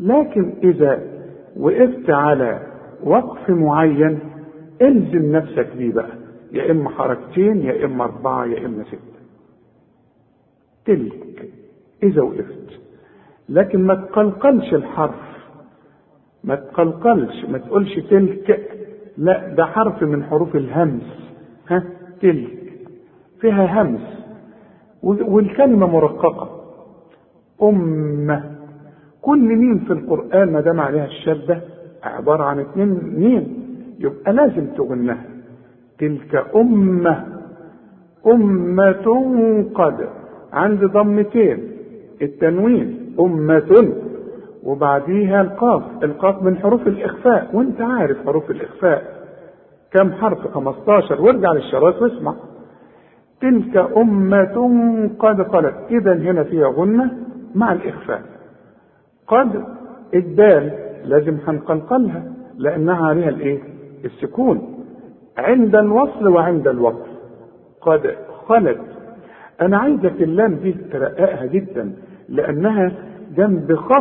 لكن 0.00 0.52
إذا 0.64 1.02
وقفت 1.56 2.10
على 2.10 2.66
وقف 3.04 3.50
معين 3.50 4.18
إلزم 4.82 5.32
نفسك 5.36 5.68
بيه 5.78 5.92
بقى. 5.92 6.10
يا 6.52 6.70
إما 6.70 6.90
حركتين 6.90 7.56
يا 7.62 7.84
إما 7.84 8.04
أربعة 8.04 8.44
يا 8.46 8.66
إما 8.66 8.84
ستة. 8.84 8.98
تلك 10.84 11.48
إذا 12.02 12.22
وقفت. 12.22 12.80
لكن 13.48 13.86
ما 13.86 13.94
تقلقلش 13.94 14.74
الحرف. 14.74 15.30
ما 16.44 16.54
تقلقلش 16.54 17.44
ما 17.48 17.58
تقولش 17.58 17.98
تلك. 18.10 18.76
لا 19.18 19.54
ده 19.54 19.64
حرف 19.64 20.02
من 20.02 20.24
حروف 20.24 20.56
الهمس. 20.56 21.30
ها 21.68 21.84
تلك. 22.22 22.72
فيها 23.40 23.82
همس. 23.82 24.19
والكلمة 25.02 25.86
مرققة. 25.86 26.48
أمة. 27.62 28.44
كل 29.22 29.56
ميم 29.56 29.78
في 29.78 29.92
القرآن 29.92 30.52
ما 30.52 30.60
دام 30.60 30.80
عليها 30.80 31.04
الشده 31.04 31.60
عبارة 32.02 32.42
عن 32.42 32.60
اتنين 32.60 33.00
ميم 33.18 33.60
يبقى 33.98 34.32
لازم 34.32 34.66
تغنها. 34.66 35.24
تلك 35.98 36.46
أمة. 36.56 37.24
أمة 38.26 39.64
قد 39.74 40.08
عند 40.52 40.84
ضمتين. 40.84 41.58
التنوين 42.22 43.14
أمة. 43.20 43.92
وبعديها 44.64 45.40
القاف. 45.40 45.82
القاف 46.02 46.42
من 46.42 46.58
حروف 46.58 46.86
الإخفاء. 46.86 47.50
وانت 47.52 47.80
عارف 47.80 48.26
حروف 48.26 48.50
الإخفاء. 48.50 49.20
كم 49.92 50.12
حرف؟ 50.12 50.46
15 50.54 51.20
وارجع 51.20 51.52
للشرايط 51.52 52.02
واسمع. 52.02 52.34
تلك 53.40 53.76
أمة 53.96 55.10
قد 55.18 55.42
خلت. 55.42 55.74
إذا 55.90 56.12
هنا 56.12 56.42
فيها 56.44 56.68
غنة 56.68 57.10
مع 57.54 57.72
الإخفاء. 57.72 58.22
قد 59.26 59.64
الدال 60.14 60.72
لازم 61.04 61.36
هنقلقلها 61.46 62.22
لأنها 62.56 63.06
عليها 63.06 63.28
الإيه؟ 63.28 63.58
السكون. 64.04 64.84
عند 65.38 65.76
الوصل 65.76 66.28
وعند 66.28 66.68
الوقف. 66.68 67.06
قد 67.80 68.14
خلت. 68.46 68.80
أنا 69.60 69.78
عايزك 69.78 70.22
اللام 70.22 70.54
دي 70.54 70.72
ترققها 70.72 71.46
جدا 71.46 71.92
لأنها 72.28 72.92
جنب 73.36 73.74
خ 73.74 73.92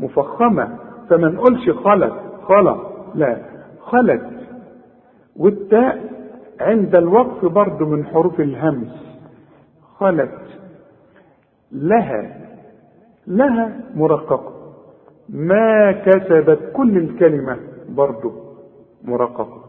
مفخمة. 0.00 0.68
فما 1.08 1.28
نقولش 1.28 1.70
خلت 1.70 2.12
خلا 2.42 2.76
لا 3.14 3.36
خلت. 3.80 4.22
والتاء 5.36 6.15
عند 6.60 6.94
الوقف 6.96 7.44
برضه 7.44 7.86
من 7.86 8.04
حروف 8.06 8.40
الهمس. 8.40 9.16
خلت. 9.98 10.30
لها. 11.72 12.36
لها 13.26 13.80
مرققة. 13.94 14.52
ما 15.28 15.92
كسبت 15.92 16.58
كل 16.72 16.96
الكلمة 16.98 17.56
برضه 17.88 18.32
مرققة. 19.04 19.64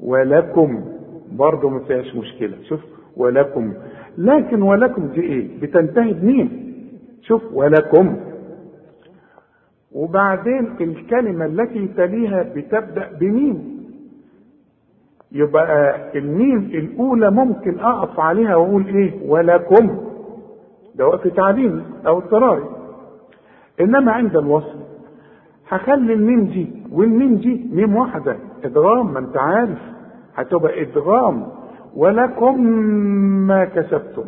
ولكم. 0.00 0.84
برضه 1.32 1.68
ما 1.68 1.78
فيهاش 1.80 2.16
مشكلة. 2.16 2.56
شوف. 2.68 2.80
ولكم. 3.16 3.72
لكن 4.18 4.62
ولكم 4.62 5.06
دي 5.06 5.20
إيه؟ 5.20 5.60
بتنتهي 5.60 6.12
بمين؟ 6.12 6.74
شوف. 7.22 7.42
ولكم. 7.52 8.16
وبعدين 9.92 10.76
الكلمة 10.80 11.44
التي 11.46 11.88
تليها 11.96 12.42
بتبدأ 12.42 13.10
بمين؟ 13.20 13.79
يبقى 15.32 15.96
الميم 16.18 16.58
الأولى 16.58 17.30
ممكن 17.30 17.80
أقف 17.80 18.20
عليها 18.20 18.56
وأقول 18.56 18.86
إيه؟ 18.86 19.30
ولكم. 19.30 19.98
ده 20.94 21.06
وقت 21.06 21.28
تعليمي 21.28 21.82
أو 22.06 22.18
اضطراري. 22.18 22.64
إنما 23.80 24.12
عند 24.12 24.36
الوصل 24.36 24.78
هخلي 25.68 26.12
الميم 26.14 26.44
دي 26.44 26.82
والميم 26.92 27.34
دي 27.36 27.70
ميم 27.72 27.96
واحدة. 27.96 28.36
إدغام 28.64 29.12
ما 29.12 29.18
أنت 29.18 29.36
عارف. 29.36 29.78
هتبقى 30.34 30.82
إدغام. 30.82 31.46
ولكم 31.96 32.62
ما 33.46 33.64
كسبتم. 33.64 34.24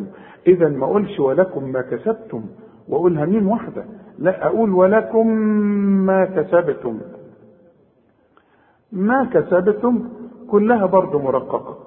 إذا 0.47 0.69
ما 0.69 0.85
أقولش 0.85 1.19
ولكم 1.19 1.63
ما 1.71 1.81
كسبتم 1.81 2.43
وأقولها 2.89 3.25
ميم 3.25 3.47
واحدة. 3.49 3.85
لا 4.19 4.45
أقول 4.47 4.69
ولكم 4.73 5.27
ما 6.05 6.25
كسبتم. 6.25 6.99
ما 8.91 9.25
كسبتم 9.33 10.09
كلها 10.53 10.85
برضه 10.85 11.19
مرققة. 11.19 11.77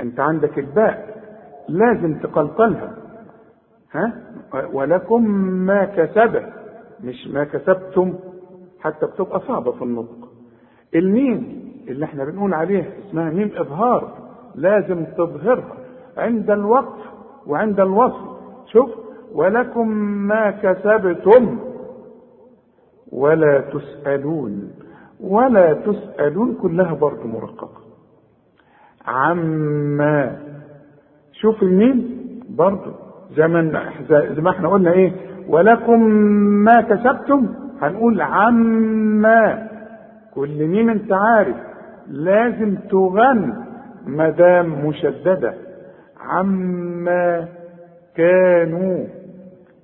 أنت 0.00 0.20
عندك 0.20 0.58
الباء 0.58 1.22
لازم 1.68 2.18
تقلقلها. 2.18 2.94
ها؟ 3.92 4.12
ولكم 4.72 5.24
ما 5.66 5.84
كسب 5.84 6.42
مش 7.04 7.28
ما 7.28 7.44
كسبتم 7.44 8.14
حتى 8.80 9.06
بتبقى 9.06 9.40
صعبة 9.40 9.72
في 9.72 9.82
النطق. 9.82 10.28
الميم 10.94 11.64
اللي 11.88 12.04
إحنا 12.04 12.24
بنقول 12.24 12.54
عليها 12.54 12.86
اسمها 13.08 13.30
ميم 13.30 13.50
إظهار 13.56 14.18
لازم 14.54 15.04
تظهرها. 15.04 15.76
عند 16.16 16.50
الوقف 16.50 17.00
وعند 17.46 17.80
الوصل 17.80 18.36
شوف 18.72 18.90
ولكم 19.34 19.88
ما 20.28 20.50
كسبتم. 20.50 21.58
ولا 23.12 23.60
تسألون. 23.60 24.72
ولا 25.20 25.72
تسألون 25.72 26.54
كلها 26.62 26.94
برضه 26.94 27.26
مرققة. 27.26 27.83
عما. 29.06 30.36
شوف 31.32 31.62
الميم 31.62 32.24
برضه 32.50 32.92
زي 33.36 33.46
ما 33.48 33.90
زي 34.10 34.40
ما 34.42 34.50
إحنا 34.50 34.68
قلنا 34.68 34.92
إيه؟ 34.92 35.12
ولكم 35.48 36.00
ما 36.64 36.80
كسبتم 36.80 37.48
هنقول 37.82 38.20
عما. 38.20 39.68
كل 40.34 40.66
ميم 40.66 40.90
أنت 40.90 41.12
عارف 41.12 41.56
لازم 42.08 42.74
تغن 42.90 43.54
ما 44.06 44.30
دام 44.30 44.86
مشددة. 44.86 45.54
عما 46.20 47.48
كانوا. 48.16 49.04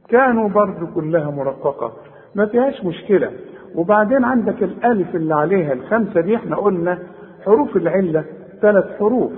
كانوا 0.08 0.48
برضو 0.48 0.86
كلها 0.94 1.30
مرققة 1.30 1.92
ما 2.34 2.46
فيهاش 2.46 2.84
مشكلة. 2.84 3.30
وبعدين 3.74 4.24
عندك 4.24 4.62
الألف 4.62 5.14
اللي 5.14 5.34
عليها 5.34 5.72
الخمسة 5.72 6.20
دي 6.20 6.36
إحنا 6.36 6.56
قلنا 6.56 6.98
حروف 7.44 7.76
العلة 7.76 8.24
ثلاث 8.60 8.98
حروف 8.98 9.32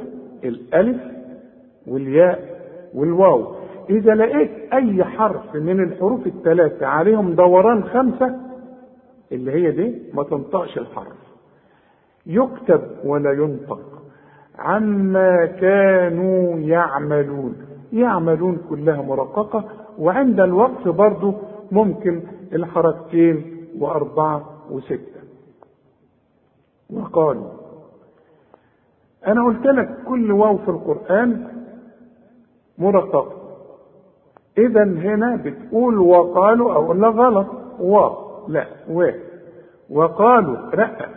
الألف 0.45 1.03
والياء 1.87 2.61
والواو. 2.95 3.55
إذا 3.91 4.15
لقيت 4.15 4.51
أي 4.73 5.05
حرف 5.05 5.55
من 5.55 5.81
الحروف 5.81 6.27
الثلاثه 6.27 6.87
عليهم 6.87 7.35
دوران 7.35 7.85
خمسة 7.85 8.41
اللي 9.33 9.53
هي 9.53 9.71
دي 9.71 10.03
ما 10.15 10.23
تنطقش 10.23 10.79
الحرف. 10.79 11.23
يكتب 12.27 12.83
ولا 13.05 13.33
ينطق. 13.33 14.03
عما 14.59 15.47
كانوا 15.47 16.59
يعملون. 16.59 17.57
يعملون 17.93 18.59
كلها 18.71 19.03
مرققة 19.03 19.65
وعند 19.99 20.41
الوقف 20.41 20.89
برضو 20.89 21.35
ممكن 21.73 22.23
الحركتين 22.53 23.67
وأربعة 23.79 24.45
وستة. 24.71 25.23
وقالوا 26.91 27.62
أنا 29.27 29.45
قلت 29.45 29.67
لك 29.67 29.89
كل 30.09 30.33
واو 30.33 30.59
في 30.59 30.69
القرآن 30.69 31.47
مرققة 32.79 33.33
إذا 34.59 34.83
هنا 34.85 35.37
بتقول 35.45 35.99
وقالوا 35.99 36.75
أو 36.75 36.93
لا 36.93 37.09
غلط. 37.09 37.47
و 37.81 38.09
لا 38.49 38.67
و. 38.91 39.11
وقالوا 39.91 40.57
رقق 40.75 41.09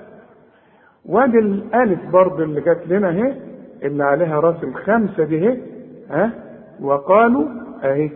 وادي 1.05 1.39
الألف 1.39 1.99
برضه 2.13 2.43
اللي 2.43 2.61
جت 2.61 2.83
لنا 2.87 3.09
اهي 3.09 3.35
اللي 3.83 4.03
عليها 4.03 4.39
رأس 4.39 4.63
الخمسة 4.63 5.23
دي 5.23 5.37
اهي 5.49 5.59
ها؟ 6.09 6.31
وقالوا 6.81 7.43
اهي 7.83 8.09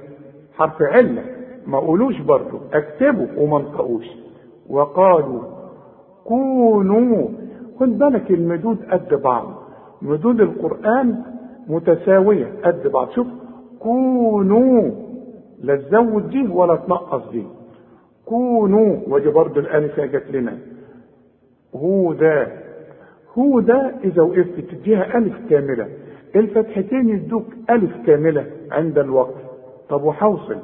حرف 0.58 0.82
عله 0.82 1.23
ما 1.67 1.80
قولوش 1.80 2.19
برضه 2.21 2.60
اكتبوا 2.73 3.28
وما 3.38 3.58
انطقوش. 3.58 4.06
وقالوا 4.69 5.41
كونوا 6.25 7.28
خد 7.80 7.97
بالك 7.97 8.32
المدود 8.32 8.78
قد 8.91 9.21
بعض. 9.21 9.45
مدود 10.01 10.41
القرآن 10.41 11.23
متساوية. 11.67 12.47
قد 12.63 12.88
بعض 12.88 13.09
شوف 13.09 13.27
كونوا 13.79 14.91
لا 15.63 15.75
تزود 15.75 16.29
دي 16.29 16.47
ولا 16.47 16.75
تنقص 16.75 17.29
دي 17.31 17.43
كونوا 18.25 18.97
ودي 19.07 19.29
برضه 19.29 19.62
الالف 19.62 19.99
جت 19.99 20.31
لنا. 20.31 20.57
هودا 21.75 22.47
هودا 23.38 23.95
إذا 24.03 24.21
وقفت 24.21 24.59
تديها 24.71 25.17
ألف 25.17 25.35
كاملة. 25.49 25.88
الفتحتين 26.35 27.09
يدوك 27.09 27.45
ألف 27.69 27.91
كاملة 28.07 28.45
عند 28.71 28.97
الوقف 28.99 29.41
طب 29.89 30.03
وحوصل؟ 30.03 30.57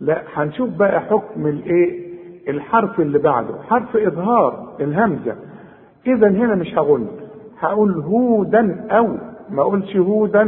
لا 0.00 0.22
هنشوف 0.34 0.70
بقى 0.70 1.00
حكم 1.00 1.46
الإيه؟ 1.46 2.06
الحرف 2.48 3.00
اللي 3.00 3.18
بعده. 3.18 3.54
حرف 3.62 3.96
إظهار 3.96 4.76
الهمزة. 4.80 5.36
اذا 6.06 6.28
هنا 6.28 6.54
مش 6.54 6.74
هقول 6.74 7.06
هقول 7.60 7.92
هودا 8.00 8.86
أو 8.90 9.06
ما 9.50 9.62
أقولش 9.62 9.96
هودا 9.96 10.42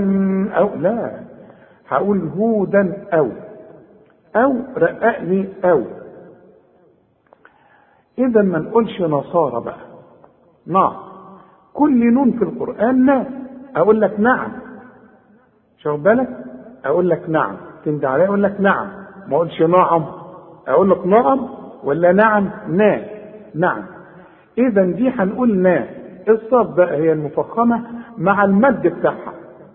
أو 0.52 0.74
لا. 0.76 1.20
هقول 1.88 2.28
هودا 2.36 3.06
أو. 3.12 3.28
أو 4.36 4.54
رققني 4.76 5.48
أو. 5.64 5.82
اذا 8.18 8.42
ما 8.42 8.58
نقولش 8.58 9.00
نصارى 9.00 9.64
بقى. 9.64 9.78
نعم 10.66 10.92
كل 11.74 12.12
نون 12.14 12.30
في 12.32 12.44
القرآن 12.44 13.06
لا 13.06 13.24
أقول 13.76 14.00
لك 14.00 14.20
نعم. 14.20 14.52
شوف 15.78 16.00
بالك؟ 16.00 16.28
أقول 16.84 17.08
لك 17.10 17.28
نعم. 17.28 17.56
تندى 17.84 18.06
عليا 18.06 18.26
أقول 18.26 18.42
لك 18.42 18.60
نعم. 18.60 18.86
ما 19.28 19.36
أقولش 19.36 19.62
نعم. 19.62 20.04
أقول 20.68 20.90
لك 20.90 21.06
نعم 21.06 21.48
ولا 21.84 22.12
نعم؟ 22.12 22.50
نا. 22.68 23.04
نعم. 23.54 23.82
اذا 24.58 24.84
دي 24.84 25.08
هنقول 25.10 25.56
نا. 25.58 25.97
الصاد 26.32 26.74
بقى 26.74 26.96
هي 26.96 27.12
المفخمة 27.12 27.82
مع 28.18 28.44
المد 28.44 28.86
بتاعها. 28.86 29.34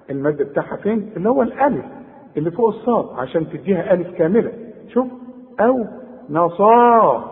المد 0.09 0.37
بتاعها 0.37 0.75
فين؟ 0.75 1.09
اللي 1.17 1.29
هو 1.29 1.41
الألف 1.41 1.85
اللي 2.37 2.51
فوق 2.51 2.67
الصاد 2.67 3.05
عشان 3.19 3.49
تديها 3.49 3.93
ألف 3.93 4.11
كاملة. 4.17 4.51
شوف. 4.87 5.07
أو 5.59 5.85
نصارى 6.29 7.23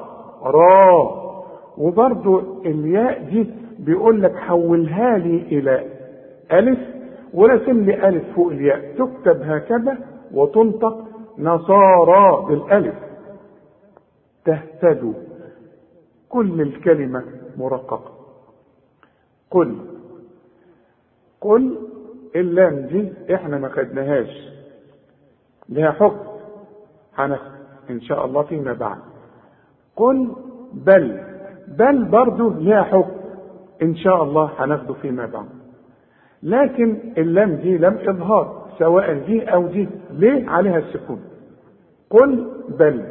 وبرضو 1.78 2.62
الياء 2.66 3.24
دي 3.24 3.48
بيقول 3.80 4.22
لك 4.22 4.36
حولها 4.36 5.18
لي 5.18 5.38
إلى 5.38 5.86
ألف 6.52 6.80
ورسم 7.34 7.82
لي 7.84 8.08
ألف 8.08 8.24
فوق 8.36 8.52
الياء. 8.52 8.96
تكتب 8.98 9.42
هكذا 9.42 9.98
وتنطق 10.34 11.06
نصارى 11.38 12.46
بالألف. 12.50 12.96
تهتدوا. 14.46 15.14
كل 16.30 16.62
الكلمة 16.62 17.24
مرققة. 17.58 18.21
قل. 19.52 19.76
قل 21.42 21.78
اللام 22.36 22.76
دي 22.80 23.14
إحنا 23.36 23.58
ما 23.58 23.70
خدناهاش. 23.70 24.52
لها 25.70 25.92
حكم. 25.92 26.28
هناخد 27.18 27.52
إن 27.90 28.02
شاء 28.02 28.26
الله 28.26 28.44
فيما 28.44 28.74
بعد. 28.74 28.98
قل 29.96 30.36
بل. 30.74 31.20
بل 31.68 32.06
برضه 32.06 32.54
لها 32.54 32.84
حكم. 32.84 33.18
إن 33.82 33.96
شاء 33.96 34.24
الله 34.24 34.52
هناخده 34.58 34.94
فيما 34.94 35.26
بعد. 35.26 35.50
لكن 36.44 37.14
اللام 37.18 37.56
دي 37.56 37.78
لم 37.78 37.98
إظهار. 38.10 38.70
سواء 38.80 39.14
دي 39.14 39.44
أو 39.54 39.68
دي. 39.68 39.90
ليه 40.12 40.50
عليها 40.50 40.78
السكون؟ 40.78 41.22
قل 42.10 42.52
بل. 42.70 43.06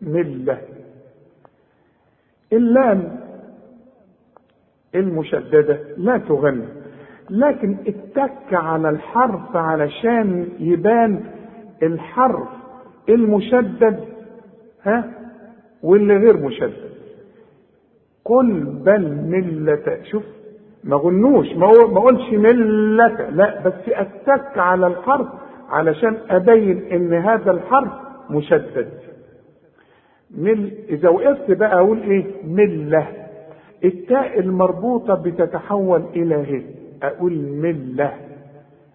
ملة. 0.00 0.58
اللام 2.52 3.23
المشددة 4.94 5.78
لا 5.96 6.18
تغني. 6.18 6.66
لكن 7.30 7.76
اتك 7.86 8.52
على 8.54 8.90
الحرف 8.90 9.56
علشان 9.56 10.48
يبان 10.60 11.20
الحرف 11.82 12.48
المشدد 13.08 14.00
ها؟ 14.82 15.04
واللي 15.82 16.16
غير 16.16 16.36
مشدد. 16.36 16.94
قل 18.24 18.60
بل 18.84 19.14
ملة 19.26 19.98
شوف 20.10 20.22
ما 20.84 20.96
غنوش 20.96 21.46
ما 21.52 21.66
ما 21.66 21.98
اقولش 21.98 22.32
ملة 22.32 23.30
لا 23.30 23.60
بس 23.66 23.72
اتك 23.88 24.58
على 24.58 24.86
الحرف 24.86 25.26
علشان 25.68 26.16
أبين 26.30 26.82
إن 26.92 27.12
هذا 27.14 27.50
الحرف 27.50 27.92
مشدد. 28.30 28.88
مل 30.38 30.72
إذا 30.88 31.08
وقفت 31.08 31.50
بقى 31.50 31.74
أقول 31.78 31.98
إيه؟ 32.02 32.24
ملة. 32.44 33.06
التاء 33.84 34.40
المربوطه 34.40 35.14
بتتحول 35.14 36.02
إلى 36.16 36.34
هي 36.34 36.62
أقول 37.02 37.32
ملة. 37.38 38.12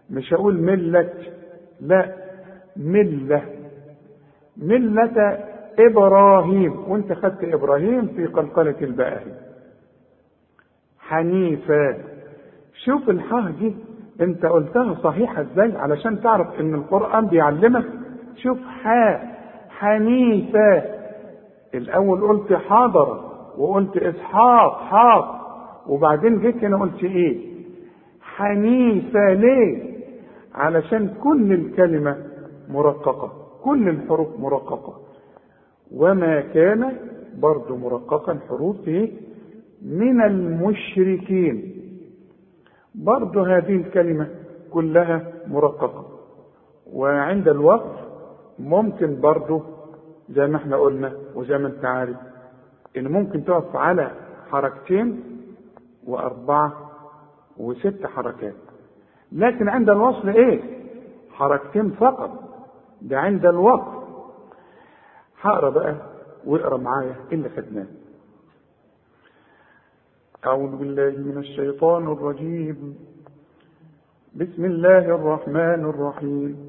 مش 0.09 0.33
أقول 0.33 0.61
ملة 0.61 1.09
لا 1.81 2.13
ملة. 2.77 3.41
ملة 4.57 5.37
إبراهيم. 5.79 6.91
وأنت 6.91 7.13
خدت 7.13 7.43
إبراهيم 7.43 8.07
في 8.07 8.25
قلقلة 8.25 8.75
الباء 8.81 9.23
حنيفا 10.99 11.97
شوف 12.85 13.09
الحاء 13.09 13.51
دي 13.51 13.75
أنت 14.21 14.45
قلتها 14.45 14.93
صحيحة 15.03 15.41
إزاي؟ 15.41 15.77
علشان 15.77 16.21
تعرف 16.21 16.59
إن 16.59 16.73
القرآن 16.75 17.27
بيعلمك. 17.27 17.85
شوف 18.35 18.57
حاء. 18.83 19.39
حنيفا 19.69 20.83
الأول 21.75 22.21
قلت 22.21 22.53
حاضر 22.53 23.28
وقلت 23.57 23.97
إسحاق 23.97 24.79
حاق 24.79 25.39
وبعدين 25.87 26.39
جيت 26.39 26.63
هنا 26.63 26.77
قلت 26.81 27.03
إيه؟ 27.03 27.37
حنيفة 28.21 29.33
ليه؟ 29.33 29.89
علشان 30.55 31.13
كل 31.23 31.53
الكلمة 31.53 32.17
مرققة 32.69 33.31
كل 33.63 33.89
الحروف 33.89 34.39
مرققة. 34.39 34.93
وما 35.95 36.41
كان 36.41 36.97
برضو 37.39 37.75
مرققا 37.77 38.39
حروف 38.49 38.87
إيه 38.87 39.11
من 39.85 40.21
المشركين. 40.21 41.75
برضو 42.95 43.39
هذه 43.43 43.75
الكلمة 43.75 44.27
كلها 44.71 45.27
مرققة. 45.47 46.05
وعند 46.93 47.47
الوقف 47.47 47.99
ممكن 48.59 49.21
برضو 49.21 49.61
زي 50.29 50.47
ما 50.47 50.57
إحنا 50.57 50.77
قلنا 50.77 51.11
وزي 51.35 51.57
ما 51.57 51.67
انت 51.67 51.85
عارف 51.85 52.17
إن 52.97 53.07
ممكن 53.07 53.45
تقف 53.45 53.75
على 53.75 54.11
حركتين 54.51 55.23
وأربعة 56.07 56.91
وست 57.57 58.05
حركات. 58.05 58.55
لكن 59.31 59.69
عند 59.69 59.89
الوصل 59.89 60.29
إيه؟ 60.29 60.61
حركتين 61.31 61.91
فقط. 61.91 62.43
ده 63.01 63.19
عند 63.19 63.45
الوقف 63.45 64.03
هقرا 65.41 65.69
بقى 65.69 65.95
واقرأ 66.45 66.77
معايا 66.77 67.15
اللي 67.31 67.49
خدناه. 67.49 67.87
أعوذ 70.45 70.75
بالله 70.75 71.09
من 71.09 71.37
الشيطان 71.37 72.11
الرجيم. 72.11 72.97
بسم 74.35 74.65
الله 74.65 74.97
الرحمن 75.15 75.85
الرحيم. 75.89 76.68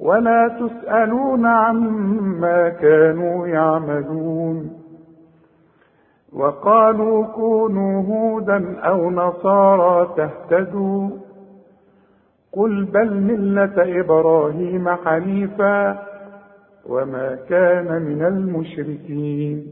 ولا 0.00 0.48
تسألون 0.48 1.46
عما 1.46 2.68
كانوا 2.68 3.46
يعملون 3.46 4.70
وقالوا 6.32 7.26
كونوا 7.26 8.02
هودا 8.02 8.78
أو 8.80 9.10
نصارى 9.10 10.14
تهتدوا 10.16 11.10
قل 12.52 12.84
بل 12.84 13.14
ملة 13.20 14.00
إبراهيم 14.00 14.88
حنيفا 14.88 16.02
وما 16.86 17.38
كان 17.48 18.02
من 18.02 18.22
المشركين 18.24 19.66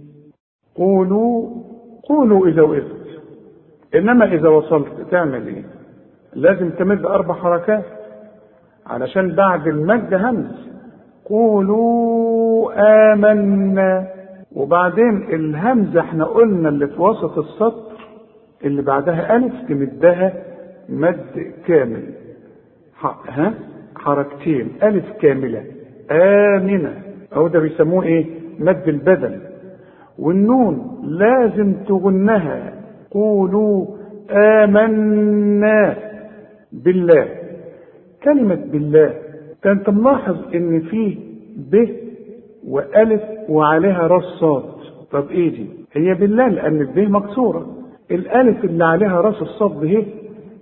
قولوا 0.74 1.48
قولوا 2.08 2.46
إذا 2.46 2.62
وقفت 2.62 3.08
إنما 3.94 4.24
إذا 4.24 4.48
وصلت 4.48 4.88
تعمل 5.10 5.46
إيه؟ 5.46 5.64
لازم 6.32 6.70
تمد 6.70 7.06
أربع 7.06 7.34
حركات 7.34 7.84
علشان 8.88 9.34
بعد 9.34 9.66
المد 9.66 10.14
همز 10.14 10.68
قولوا 11.24 12.72
آمنا. 13.12 14.06
وبعدين 14.52 15.22
الهمزة 15.32 16.00
إحنا 16.00 16.24
قلنا 16.24 16.68
اللي 16.68 16.86
في 16.86 17.02
وسط 17.02 17.38
السطر 17.38 17.98
اللي 18.64 18.82
بعدها 18.82 19.36
ألف 19.36 19.52
تمدها 19.68 20.32
مد 20.88 21.52
كامل. 21.66 22.02
ها؟ 23.28 23.54
حركتين. 23.96 24.68
ألف 24.82 25.04
كاملة. 25.20 25.64
آمنة. 26.10 26.92
أو 27.36 27.48
ده 27.48 27.60
بيسموه 27.60 28.02
إيه؟ 28.04 28.26
مد 28.58 28.88
البدن. 28.88 29.40
والنون 30.18 31.00
لازم 31.04 31.72
تغنها. 31.72 32.72
قولوا 33.10 33.86
آمنا 34.30 35.96
بالله. 36.72 37.37
كلمة 38.24 38.54
بالله. 38.54 39.14
كانت 39.62 39.88
ملاحظ 39.88 40.36
إن 40.54 40.80
فيه 40.80 41.16
ب 41.56 41.88
وألف 42.68 43.22
وعليها 43.48 44.06
راس 44.06 44.24
صاد. 44.24 44.62
طب 45.12 45.30
إيه 45.30 45.50
دي؟ 45.50 45.66
هي 45.92 46.14
بالله 46.14 46.48
لأن 46.48 46.80
الب 46.80 46.98
مكسورة. 46.98 47.66
الألف 48.10 48.64
اللي 48.64 48.84
عليها 48.84 49.20
راس 49.20 49.42
الصاد 49.42 49.80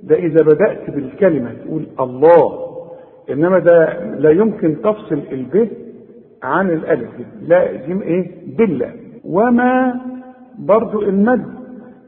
ده 0.02 0.16
إذا 0.16 0.42
بدأت 0.42 0.90
بالكلمة 0.90 1.52
تقول 1.64 1.86
الله. 2.00 2.66
إنما 3.30 3.58
ده 3.58 4.04
لا 4.14 4.30
يمكن 4.30 4.76
تفصل 4.82 5.20
الب 5.32 5.68
عن 6.42 6.70
الألف. 6.70 7.10
دي 7.16 7.24
لا 7.46 7.72
دي 7.72 8.02
إيه؟ 8.02 8.30
بالله. 8.58 8.92
وما 9.24 10.00
برضو 10.58 11.02
المد. 11.02 11.44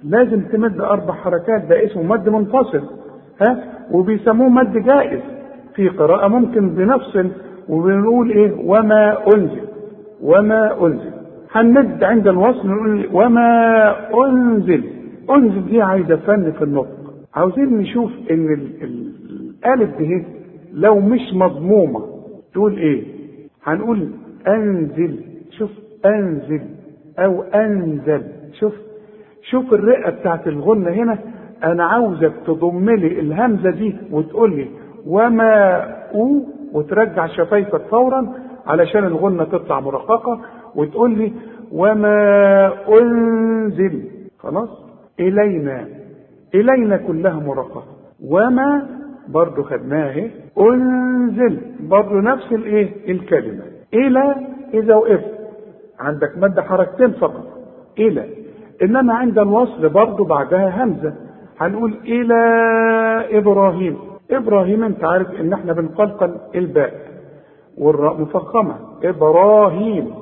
لازم 0.04 0.40
تمد 0.40 0.80
أربع 0.80 1.14
حركات. 1.14 1.64
ده 1.64 1.84
اسمه 1.84 2.02
مد 2.02 2.28
منفصل. 2.28 2.82
ها؟ 3.40 3.64
وبيسموه 3.92 4.48
مد 4.48 4.72
جائز. 4.72 5.20
في 5.78 5.88
قراءة 5.88 6.28
ممكن 6.28 6.68
بنفصل 6.74 7.30
وبنقول 7.68 8.30
إيه؟ 8.30 8.52
وما 8.64 9.26
أنزل 9.34 9.60
وما 10.22 10.86
أنزل. 10.86 11.10
هنمد 11.52 12.04
عند 12.04 12.28
الوصل 12.28 12.68
نقول 12.68 13.08
وما 13.12 13.94
أنزل. 14.26 14.84
أنزل 15.30 15.66
دي 15.66 15.82
عايزة 15.82 16.16
فن 16.16 16.52
في 16.52 16.64
النطق. 16.64 17.14
عاوزين 17.34 17.76
نشوف 17.78 18.10
إن 18.30 18.52
ال- 18.52 18.82
ال- 18.82 19.12
الألف 19.64 19.98
دي 19.98 20.24
لو 20.72 21.00
مش 21.00 21.20
مضمومة 21.34 22.00
تقول 22.54 22.76
إيه؟ 22.76 23.02
هنقول 23.64 24.08
أنزل. 24.48 25.20
شوف 25.58 25.70
أنزل 26.06 26.60
أو 27.18 27.42
أنزل. 27.42 28.22
شوف 28.60 28.72
شوف 29.50 29.72
الرئة 29.74 30.10
بتاعت 30.10 30.48
الغنة 30.48 30.90
هنا. 30.90 31.18
أنا 31.64 31.84
عاوزك 31.84 32.32
تضم 32.46 32.90
لي 32.90 33.20
الهمزة 33.20 33.70
دي 33.70 33.94
وتقول 34.12 34.56
لي 34.56 34.66
وما 35.08 35.84
أو 36.14 36.42
وترجع 36.72 37.26
شفايفك 37.26 37.82
فورا 37.82 38.32
علشان 38.66 39.04
الغنة 39.04 39.44
تطلع 39.44 39.80
مرققة 39.80 40.40
وتقول 40.74 41.18
لي 41.18 41.32
وما 41.72 42.72
أنزل. 42.88 44.02
خلاص؟ 44.38 44.68
إلينا 45.20 45.88
إلينا 46.54 46.96
كلها 46.96 47.32
مرققة. 47.32 47.84
وما 48.24 48.86
برضو 49.28 49.62
خدناها. 49.62 50.10
اهي 50.10 50.30
أنزل. 50.60 51.60
برضو 51.80 52.14
نفس 52.14 52.52
الإيه؟ 52.52 53.12
الكلمة. 53.12 53.62
إلى 53.94 54.34
إذا 54.74 54.94
وقفت. 54.94 55.38
عندك 56.00 56.38
مد 56.38 56.60
حركتين 56.60 57.12
فقط. 57.12 57.46
إلى. 57.98 58.24
إنما 58.82 59.14
عند 59.14 59.38
الوصل 59.38 59.88
برضو 59.88 60.24
بعدها 60.24 60.84
همزة. 60.84 61.14
هنقول 61.60 61.94
إلى 62.04 62.34
إبراهيم. 63.38 64.07
إبراهيم 64.30 64.84
أنت 64.84 65.04
عارف 65.04 65.30
إن 65.40 65.52
إحنا 65.52 65.72
بنقلقل 65.72 66.36
الباء 66.54 67.08
والراء 67.78 68.20
مفخمه 68.20 68.76
إبراهيم 69.04 70.14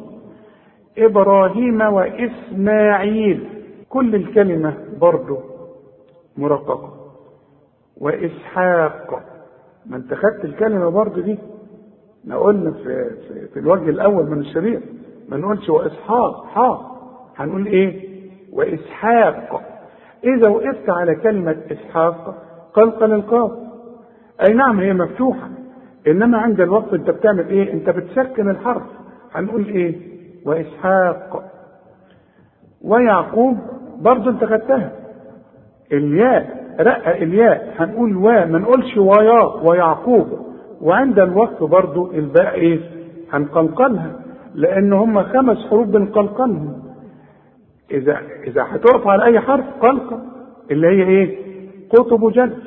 إبراهيم 0.99 1.81
وإسماعيل. 1.81 3.49
كل 3.89 4.15
الكلمة 4.15 4.75
برضو 5.01 5.39
مرققة. 6.37 6.93
وإسحاق 8.01 9.23
ما 9.87 9.97
أنت 9.97 10.15
خدت 10.15 10.45
الكلمة 10.45 10.89
برضو 10.89 11.21
دي؟ 11.21 11.39
إحنا 12.23 12.37
قلنا 12.39 12.71
في, 12.71 13.11
في, 13.29 13.47
في 13.49 13.59
الوجه 13.59 13.91
الأول 13.91 14.27
من 14.31 14.39
الشريط. 14.39 14.83
ما 15.29 15.37
نقولش 15.37 15.69
وإسحاق 15.69 16.47
حاء. 16.47 16.97
هنقول 17.37 17.67
إيه؟ 17.67 18.09
وإسحاق. 18.53 19.63
إذا 20.25 20.49
وقفت 20.49 20.91
على 20.91 21.15
كلمة 21.15 21.57
إسحاق 21.73 22.35
قلقل 22.75 23.13
القاف. 23.13 23.66
أي 24.41 24.55
نعم 24.55 24.81
هي 24.81 24.93
مفتوحة. 24.93 25.49
إنما 26.07 26.39
عند 26.39 26.61
الوقت 26.61 26.95
أنت 26.95 27.11
بتعمل 27.11 27.49
إيه؟ 27.49 27.73
أنت 27.73 27.91
بتسكن 27.91 28.51
الحرف. 28.51 28.83
هنقول 29.35 29.67
إيه؟ 29.67 29.95
وإسحاق. 30.47 31.45
ويعقوب 32.85 33.59
برضه 34.01 34.31
أنت 34.31 34.45
خدتها. 34.45 34.93
الياء 35.93 36.67
رقق 36.81 37.17
الياء. 37.17 37.75
هنقول 37.79 38.17
و 38.17 38.21
ما 38.23 38.59
نقولش 38.59 38.97
ويا 38.97 39.45
ويعقوب. 39.63 40.27
وعند 40.81 41.19
الوقت 41.19 41.63
برضه 41.63 42.11
الباء 42.15 42.55
إيه؟ 42.55 42.81
هنقلقلها. 43.33 44.13
لأن 44.55 44.93
هم 44.93 45.23
خمس 45.23 45.67
حروف 45.71 45.89
بنقلقلهم. 45.89 46.83
إذا 47.91 48.19
إذا 48.47 48.63
هتقف 48.69 49.07
على 49.07 49.25
أي 49.25 49.41
حرف 49.41 49.65
قلقة. 49.81 50.23
اللي 50.71 50.87
هي 50.87 51.03
إيه؟ 51.03 51.39
قطب 51.91 52.33
جد 52.33 52.59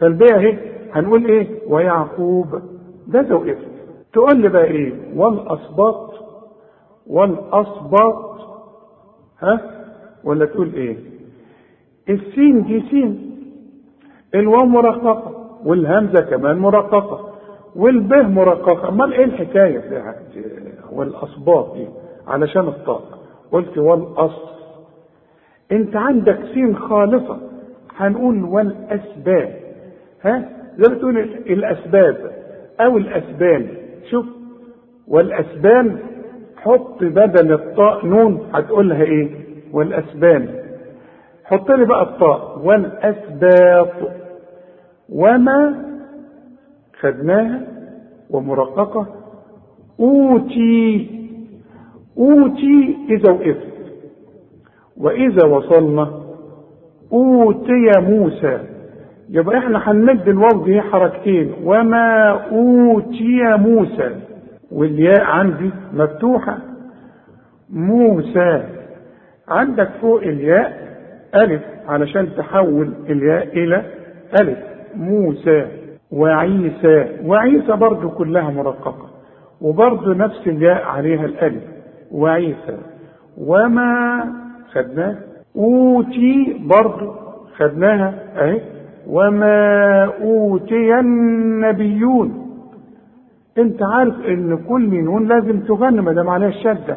فالباء 0.00 0.38
اهي 0.38 0.58
هنقول 0.92 1.26
إيه؟ 1.26 1.48
ويعقوب 1.68 2.62
ده 3.06 3.36
وقفت 3.36 3.68
تقول 4.12 4.40
لي 4.40 4.48
بقى 4.48 4.64
إيه؟ 4.64 4.92
والاسباط 5.16 6.10
والاسباط 7.06 8.40
ها؟ 9.40 9.60
ولا 10.24 10.46
تقول 10.46 10.74
إيه؟ 10.74 10.96
السين 12.08 12.62
دي 12.64 12.80
سين. 12.90 13.30
الواو 14.34 14.66
مرققة 14.66 15.46
والهمزة 15.64 16.20
كمان 16.20 16.58
مرققة 16.58 17.30
والبه 17.76 18.22
مرققة. 18.22 18.88
أمال 18.88 19.12
إيه 19.12 19.24
الحكاية 19.24 20.14
والاسباط 20.92 21.74
دي؟ 21.74 21.88
علشان 22.26 22.68
الطاء 22.68 23.02
قلت 23.52 23.78
والاصل 23.78 24.50
أنت 25.72 25.96
عندك 25.96 26.38
سين 26.54 26.76
خالصة. 26.76 27.38
هنقول 27.96 28.44
والاسباب 28.44 29.60
ها؟ 30.22 30.48
زي 30.80 30.88
ما 30.92 30.98
تقول 30.98 31.18
الأسباب 31.46 32.16
أو 32.80 32.96
الأسبان. 32.98 33.68
شوف 34.10 34.26
والأسبان 35.08 35.98
حط 36.56 37.04
بدل 37.04 37.52
الطاء 37.52 38.06
نون 38.06 38.40
هتقول 38.52 38.88
لها 38.88 39.02
إيه؟ 39.02 39.28
والأسبان. 39.72 40.48
حط 41.44 41.70
لي 41.70 41.84
بقى 41.84 42.02
الطاء. 42.02 42.58
والأسباط. 42.64 44.10
وما 45.08 45.84
خدناها 47.00 47.60
ومرققة. 48.30 49.06
أوتي. 50.00 51.10
أوتي 52.18 52.96
إذا 53.10 53.30
وقفت. 53.32 53.70
وإذا 54.96 55.46
وصلنا 55.46 56.20
أوتي 57.12 57.90
موسى. 58.00 58.58
يبقى 59.32 59.58
إحنا 59.58 59.90
هنمد 59.90 60.28
الواو 60.28 60.64
دي 60.64 60.80
حركتين. 60.80 61.54
وما 61.64 62.30
أوتي 62.52 63.56
موسى 63.56 64.16
والياء 64.72 65.20
عندي 65.22 65.70
مفتوحة. 65.92 66.58
موسى 67.70 68.62
عندك 69.48 69.88
فوق 70.00 70.22
الياء 70.22 70.96
ألف 71.34 71.62
علشان 71.88 72.28
تحول 72.36 72.92
الياء 73.08 73.48
إلى 73.58 73.84
ألف. 74.40 74.58
موسى 74.96 75.66
وعيسى 76.12 77.06
وعيسى 77.24 77.72
برضو 77.72 78.10
كلها 78.10 78.50
مرققة 78.50 79.10
وبرضو 79.60 80.12
نفس 80.12 80.46
الياء 80.46 80.82
عليها 80.84 81.24
الألف. 81.24 81.62
وعيسى 82.12 82.78
وما 83.38 84.24
خدناه؟ 84.72 85.16
أوتي 85.56 86.60
برضو 86.60 87.12
خدناها 87.56 88.14
أهي. 88.36 88.60
وما 89.10 90.04
اوتي 90.04 90.98
النبيون. 90.98 92.46
أنت 93.58 93.82
عارف 93.82 94.14
إن 94.28 94.58
كل 94.68 95.04
نون 95.04 95.26
لازم 95.26 95.60
تغنى 95.60 96.02
ما 96.02 96.12
دام 96.12 96.28
عليها 96.28 96.48
الشدة. 96.48 96.96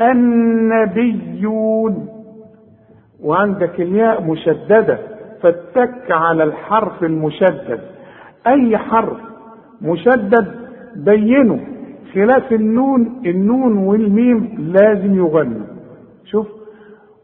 النبيون. 0.00 2.08
وعندك 3.24 3.80
الياء 3.80 4.22
مشددة 4.22 4.98
فاتك 5.42 6.10
على 6.10 6.44
الحرف 6.44 7.04
المشدد. 7.04 7.80
أي 8.46 8.78
حرف 8.78 9.16
مشدد 9.82 10.46
بينه 10.96 11.60
خلاف 12.14 12.52
النون 12.52 13.22
النون 13.26 13.76
والميم 13.76 14.54
لازم 14.58 15.14
يغنوا 15.14 15.66
شوف. 16.24 16.46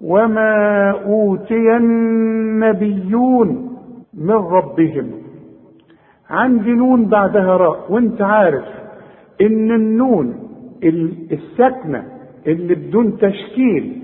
وما 0.00 0.90
اوتي 0.90 1.76
النبيون. 1.76 3.77
من 4.18 4.30
ربهم. 4.34 5.10
عندي 6.30 6.70
نون 6.70 7.04
بعدها 7.08 7.56
راء 7.56 7.92
وانت 7.92 8.22
عارف 8.22 8.64
إن 9.40 9.70
النون 9.72 10.48
الساكنه 11.32 12.04
اللي 12.46 12.74
بدون 12.74 13.18
تشكيل 13.18 14.02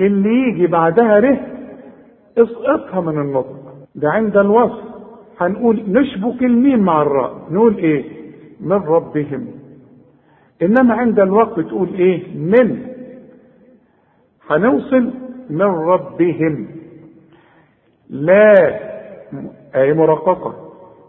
اللي 0.00 0.48
يجي 0.48 0.66
بعدها 0.66 1.20
ره 1.20 1.40
اسقطها 2.38 3.00
من 3.00 3.18
النطق. 3.18 3.56
ده 3.94 4.10
عند 4.10 4.36
الوصف. 4.36 4.84
هنقول 5.40 5.82
نشبك 5.88 6.42
الميم 6.42 6.78
مع 6.78 7.02
الراء. 7.02 7.46
نقول 7.50 7.76
إيه؟ 7.76 8.04
من 8.60 8.72
ربهم. 8.72 9.46
إنما 10.62 10.94
عند 10.94 11.20
الوقت 11.20 11.60
تقول 11.60 11.88
إيه؟ 11.94 12.36
من. 12.36 12.78
هنوصل 14.50 15.10
من 15.50 15.62
ربهم. 15.62 16.66
لا. 18.10 18.89
أي 19.74 19.92
مرققة. 19.94 20.54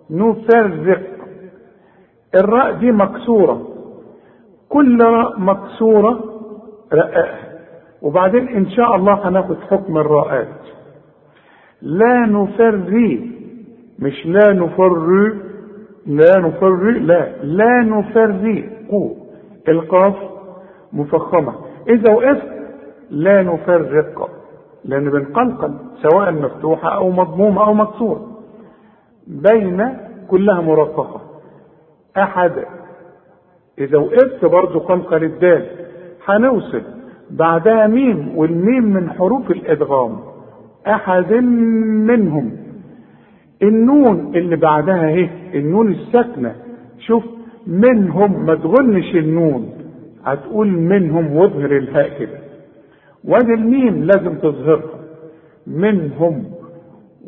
نفرق. 0.10 1.02
الراء 2.36 2.72
دي 2.72 2.92
مكسورة. 2.92 3.68
كل 4.70 5.04
راء 5.04 5.40
مكسورة 5.40 6.24
رققها 6.94 7.40
وبعدين 8.02 8.48
إن 8.48 8.70
شاء 8.70 8.96
الله 8.96 9.28
هناخد 9.30 9.58
حكم 9.70 9.98
الراءات 9.98 10.48
لا 11.82 12.26
نفري. 12.26 13.32
مش 14.00 14.26
لا 14.26 14.54
نفر 14.54 15.34
لا 16.06 16.40
نفر 16.40 16.92
لا. 16.92 17.44
لا 17.44 17.84
نفرق 17.84 19.16
القاف 19.70 20.16
مفخمة. 20.94 21.54
إذا 21.88 22.14
وقفت 22.14 22.48
لا 23.10 23.44
نفرق. 23.44 24.41
لأن 24.86 25.10
بنقلقل 25.10 25.74
سواء 26.02 26.32
مفتوحة 26.32 26.96
أو 26.96 27.10
مضمومة 27.12 27.66
أو 27.68 27.74
مكسورة. 27.74 28.28
بين 29.28 29.98
كلها 30.30 30.62
مرققة 30.62 31.22
أحد 32.18 32.52
إذا 33.80 33.98
وقفت 33.98 34.46
برضه 34.46 34.80
قلقل 34.80 35.24
الدال 35.24 35.66
هنوصل 36.28 36.82
بعدها 37.30 37.88
ميم 37.88 38.38
والميم 38.38 38.84
من 38.84 39.10
حروف 39.10 39.52
الإدغام. 39.52 40.20
أحد 40.88 41.34
منهم. 41.34 42.52
النون 43.64 44.36
اللي 44.36 44.56
بعدها 44.56 45.06
اهي 45.08 45.30
النون 45.60 45.92
الساكنة. 45.92 46.56
شوف 47.00 47.24
منهم 47.68 48.46
ما 48.46 48.56
تغنش 48.56 49.16
النون. 49.16 49.70
هتقول 50.26 50.68
منهم 50.68 51.36
واظهر 51.36 51.78
الهاء 51.78 52.20
كده 52.20 52.41
وادي 53.26 53.54
الميم 53.54 54.04
لازم 54.04 54.38
تظهرها. 54.38 55.00
منهم 55.68 56.44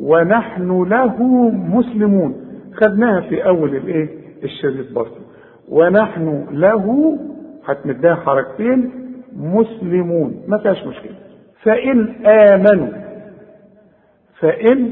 ونحن 0.00 0.82
له 0.82 1.22
مسلمون. 1.50 2.34
خدناها 2.72 3.20
في 3.20 3.46
أول 3.46 3.76
الإيه؟ 3.76 4.08
الشريط 4.44 4.92
برضه 4.92 5.20
ونحن 5.68 6.46
له 6.50 7.18
هتمدها 7.66 8.14
حركتين 8.14 8.90
مسلمون. 9.36 10.42
ما 10.48 10.58
فيهاش 10.58 10.86
مشكلة. 10.86 11.14
فإن 11.62 12.26
آمنوا 12.26 12.88
فإن 14.40 14.90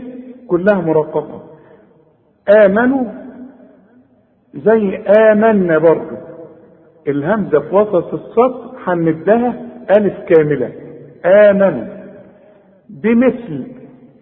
كلها 0.48 0.80
مرققة. 0.80 1.42
آمنوا 2.64 3.04
زي 4.54 4.96
آمنا 5.32 5.78
برضه 5.78 6.18
الهمزة 7.08 7.60
في 7.60 7.74
وسط 7.74 8.14
السطر 8.14 8.72
هنمدها 8.84 9.54
ألف 9.98 10.14
كاملة. 10.28 10.72
امنوا 11.24 11.84
بمثل 12.90 13.66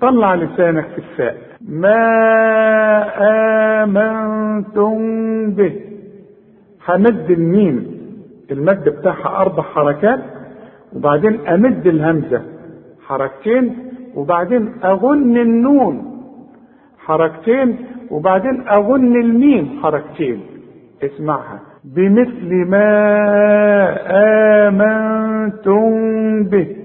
طلع 0.01 0.35
لسانك 0.35 0.85
في 0.85 0.99
الفاء 0.99 1.37
ما 1.69 2.03
آمنتم 3.83 4.97
به. 5.51 5.73
همد 6.89 7.31
الميم 7.31 8.01
المد 8.51 8.89
بتاعها 8.89 9.41
أربع 9.43 9.63
حركات 9.63 10.21
وبعدين 10.97 11.49
أمد 11.49 11.87
الهمزة 11.87 12.43
حركتين 13.07 13.77
وبعدين 14.15 14.73
أغن 14.85 15.37
النون 15.37 16.23
حركتين 16.99 17.77
وبعدين 18.11 18.69
أغن 18.69 19.21
الميم 19.21 19.81
حركتين. 19.83 20.41
اسمعها. 21.03 21.61
بمثل 21.85 22.55
ما 22.71 22.89
آمنتم 24.69 25.91
به. 26.45 26.80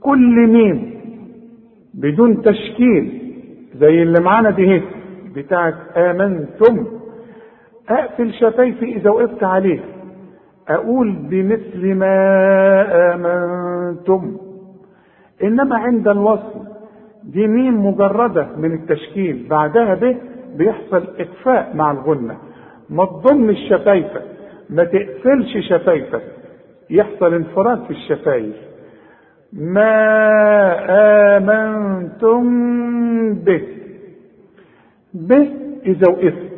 كل 0.00 0.46
ميم 0.46 1.00
بدون 1.94 2.42
تشكيل 2.42 3.32
زي 3.74 4.02
اللي 4.02 4.20
معانا 4.20 4.50
دي 4.50 4.82
بتاعت 5.34 5.74
آمنتم. 5.96 6.86
أقفل 7.88 8.32
شفايفي 8.32 8.84
إذا 8.84 9.10
وقفت 9.10 9.44
عليه. 9.44 9.80
أقول 10.68 11.12
بمثل 11.12 11.94
ما 11.94 12.14
آمنتم. 13.14 14.36
إنما 15.42 15.76
عند 15.76 16.08
الوصل 16.08 16.60
دي 17.24 17.46
ميم 17.46 17.86
مجردة 17.86 18.48
من 18.56 18.72
التشكيل. 18.74 19.46
بعدها 19.50 19.94
به 19.94 20.16
بيحصل 20.56 21.04
إخفاء 21.20 21.76
مع 21.76 21.90
الغنة. 21.90 22.36
ما 22.90 23.04
تضمش 23.04 23.56
شفايفك 23.70 24.22
ما 24.70 24.84
تقفلش 24.84 25.68
شفايفك. 25.68 26.22
يحصل 26.90 27.34
انفراد 27.34 27.82
في 27.84 27.90
الشفايف. 27.90 28.56
ما 29.52 30.76
آمنتم 31.36 32.44
به. 33.34 33.62
به 35.14 35.48
إذا 35.86 36.10
وقفت. 36.10 36.48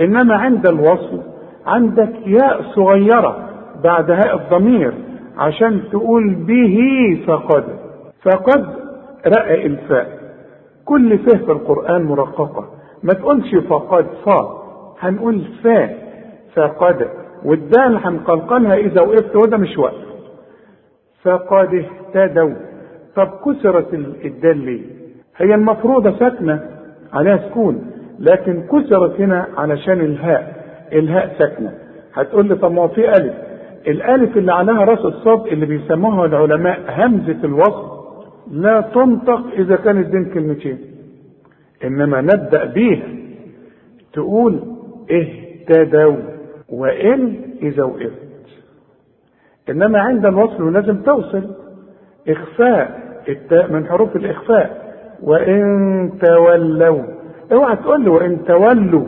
إنما 0.00 0.34
عند 0.36 0.68
الوصل. 0.68 1.20
عندك 1.66 2.12
ياء 2.26 2.62
صغيرة 2.62 3.48
بعد 3.84 4.10
هاء 4.10 4.36
الضمير 4.36 4.92
عشان 5.38 5.82
تقول 5.92 6.34
به 6.34 6.78
فقد. 7.26 7.64
فقد 8.22 8.66
رقق 9.26 9.64
الفاء. 9.64 10.18
كل 10.84 11.18
فه 11.18 11.38
في 11.38 11.52
القرآن 11.52 12.02
مرققة. 12.02 12.64
ما 13.02 13.12
تقولش 13.12 13.54
فقد 13.54 14.06
فا 14.24 14.62
هنقول 15.00 15.42
فاء. 15.64 16.06
فقد. 16.54 17.08
والدال 17.44 17.96
هنقلقلها 17.96 18.74
إذا 18.74 19.02
وقفت 19.02 19.36
وده 19.36 19.56
مش 19.56 19.78
وقف. 19.78 20.15
فقد 21.26 21.84
اهتدوا. 22.14 22.54
طب 23.16 23.28
كسرت 23.44 23.94
الدال 24.24 24.58
ليه؟ 24.58 24.82
هي 25.36 25.54
المفروضة 25.54 26.18
ساكنة 26.18 26.60
عليها 27.12 27.48
سكون 27.48 27.90
لكن 28.18 28.62
كسرت 28.62 29.20
هنا 29.20 29.46
علشان 29.56 30.00
الهاء. 30.00 30.56
الهاء 30.92 31.34
ساكنة. 31.38 31.72
هتقول 32.14 32.48
لي 32.48 32.54
طب 32.54 32.72
ما 32.72 32.82
هو 32.82 32.88
في 32.88 33.08
ألف. 33.08 33.34
الألف 33.86 34.36
اللي 34.36 34.52
عليها 34.52 34.84
رأس 34.84 35.04
الصاد 35.04 35.46
اللي 35.46 35.66
بيسموها 35.66 36.26
العلماء 36.26 36.80
همزة 36.88 37.44
الوصل 37.44 37.96
لا 38.50 38.80
تنطق 38.80 39.46
إذا 39.58 39.76
كانت 39.76 40.06
بين 40.08 40.24
كلمتين. 40.24 40.78
إنما 41.84 42.20
نبدأ 42.20 42.64
بيها. 42.64 43.08
تقول 44.12 44.60
اهتدوا. 45.10 46.16
وإن 46.68 47.34
إذا 47.62 47.84
وقفت 47.84 48.25
إنما 49.70 49.98
عند 50.00 50.26
الوصل 50.26 50.72
لازم 50.72 50.96
توصل. 51.02 51.54
إخفاء 52.28 53.00
التاء 53.28 53.72
من 53.72 53.86
حروف 53.86 54.16
الإخفاء. 54.16 54.94
وإن 55.22 56.12
تولوا. 56.22 57.02
اوعى 57.52 57.76
تقول 57.76 58.00
لي 58.04 58.10
وإن 58.10 58.44
تولوا. 58.44 59.04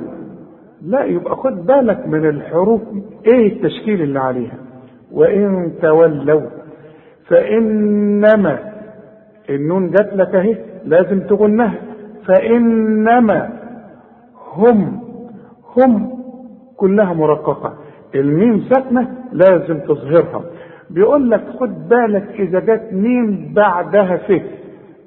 لا 0.82 1.04
يبقى 1.04 1.36
خد 1.36 1.66
بالك 1.66 2.06
من 2.06 2.28
الحروف 2.28 2.80
إيه 3.26 3.52
التشكيل 3.52 4.02
اللي 4.02 4.18
عليها. 4.20 4.58
وإن 5.12 5.72
تولوا. 5.82 6.42
فإنما 7.26 8.58
النون 9.50 9.90
جات 9.90 10.12
لك 10.14 10.34
أهي 10.34 10.56
لازم 10.84 11.20
تغنها. 11.20 11.74
فإنما 12.26 13.50
هم. 14.54 15.00
هم 15.76 16.18
كلها 16.76 17.12
مرققة. 17.12 17.74
الميم 18.14 18.68
ساكنة 18.72 19.14
لازم 19.32 19.78
تظهرها. 19.80 20.42
بيقول 20.90 21.30
لك 21.30 21.44
خد 21.60 21.88
بالك 21.88 22.30
إذا 22.40 22.60
جت 22.60 22.88
ميم 22.92 23.52
بعدها 23.56 24.16
ف 24.16 24.42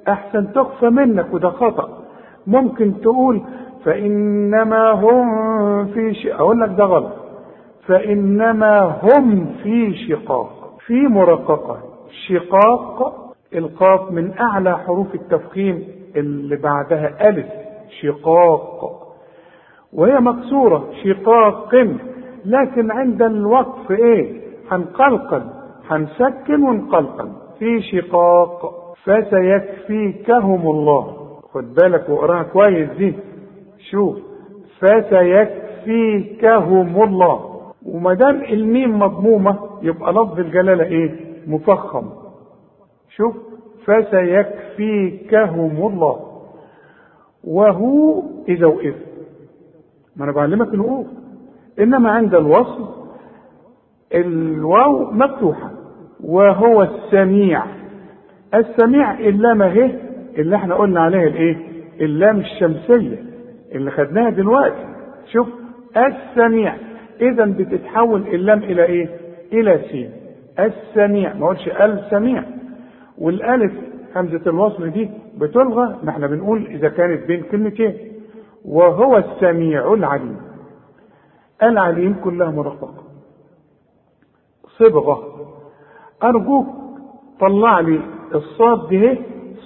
أحسن 0.10 0.54
تخفى 0.54 0.90
منك 0.90 1.34
وده 1.34 1.50
خطأ. 1.50 1.90
ممكن 2.48 3.02
تقول 3.02 3.42
فإنما 3.86 4.92
هم 4.92 5.86
في 5.86 6.14
ش... 6.14 6.28
أقول 6.28 6.60
لك 6.60 6.70
ده 6.78 6.84
غلط. 6.86 7.14
فإنما 7.88 9.00
هم 9.04 9.46
في 9.64 9.96
شقاق 10.10 10.78
في 10.86 10.94
مرققة. 11.08 11.78
شقاق 12.28 13.16
القاف 13.56 14.12
من 14.12 14.32
أعلى 14.40 14.78
حروف 14.78 15.16
التفخيم 15.16 15.84
اللي 16.16 16.56
بعدها 16.56 17.30
ألف. 17.30 17.46
شقاق. 18.02 19.02
وهي 19.94 20.20
مكسورة. 20.20 20.90
شقاق. 21.04 21.70
لكن 22.46 22.92
عند 22.92 23.22
الوقف 23.22 23.92
إيه؟ 23.92 24.42
هنقلقل 24.72 25.44
هنسكن 25.90 26.64
ونقلقل. 26.64 27.30
في 27.60 27.82
شقاق 27.82 28.76
فسيكفيكهم 29.04 30.72
الله. 30.72 31.18
خد 31.54 31.74
بالك 31.74 32.10
واقراها 32.10 32.44
كويس 32.44 32.90
دي. 32.98 33.14
شوف 33.92 34.18
فسيكفيكهم 35.82 37.04
الله. 37.04 37.62
وما 37.86 38.14
دام 38.14 38.44
الميم 38.44 39.00
مضمومة 39.00 39.60
يبقى 39.82 40.14
لفظ 40.14 40.40
الجلالة 40.40 40.84
إيه؟ 40.84 41.16
مفخم. 41.48 42.10
شوف 43.10 43.36
فسيكفيكهم 43.86 45.88
الله. 45.88 46.20
وهو 47.44 48.24
إذا 48.50 48.66
وقف. 48.66 48.96
ما 50.16 50.24
أنا 50.24 50.32
بعلمك 50.32 50.74
الوقوف. 50.74 51.08
إنما 51.80 52.12
عند 52.12 52.36
الوصل 52.36 52.90
الواو 54.16 55.12
مفتوحة 55.12 55.72
وهو 56.24 56.84
السميع. 56.84 57.64
السميع 58.54 59.20
اللام 59.20 59.62
اهي 59.62 59.96
اللي 60.38 60.56
إحنا 60.56 60.76
قلنا 60.76 61.02
عليها 61.02 61.28
الإيه؟ 61.28 61.58
اللام 62.02 62.40
الشمسية 62.40 63.24
اللي 63.72 63.92
خدناها 63.92 64.30
دلوقتي. 64.30 64.86
شوف 65.32 65.48
السميع. 65.98 66.76
اذا 67.22 67.46
بتتحول 67.46 68.22
اللام 68.22 68.60
إلى 68.64 68.84
إيه؟ 68.84 69.10
إلى 69.54 69.82
سين 69.92 70.12
السميع. 70.60 71.34
ما 71.34 71.46
اقولش 71.46 71.68
السميع. 71.68 72.44
والألف 73.18 73.72
همزه 74.16 74.42
الوصل 74.48 74.90
دي 74.90 75.10
بتلغى. 75.38 75.98
ما 76.04 76.10
إحنا 76.10 76.28
بنقول 76.28 76.66
إذا 76.66 76.90
كانت 76.90 77.26
بين 77.28 77.44
كلمتين. 77.44 77.98
وهو 78.66 79.18
السميع 79.18 79.94
العليم. 79.94 80.38
العليم 81.64 82.14
كلها 82.24 82.52
مرققة 82.52 83.04
صبغة. 84.80 85.24
أرجوك 86.24 86.68
طلع 87.40 87.80
لي 87.80 88.02
الصاد 88.36 88.88
دي 88.90 89.18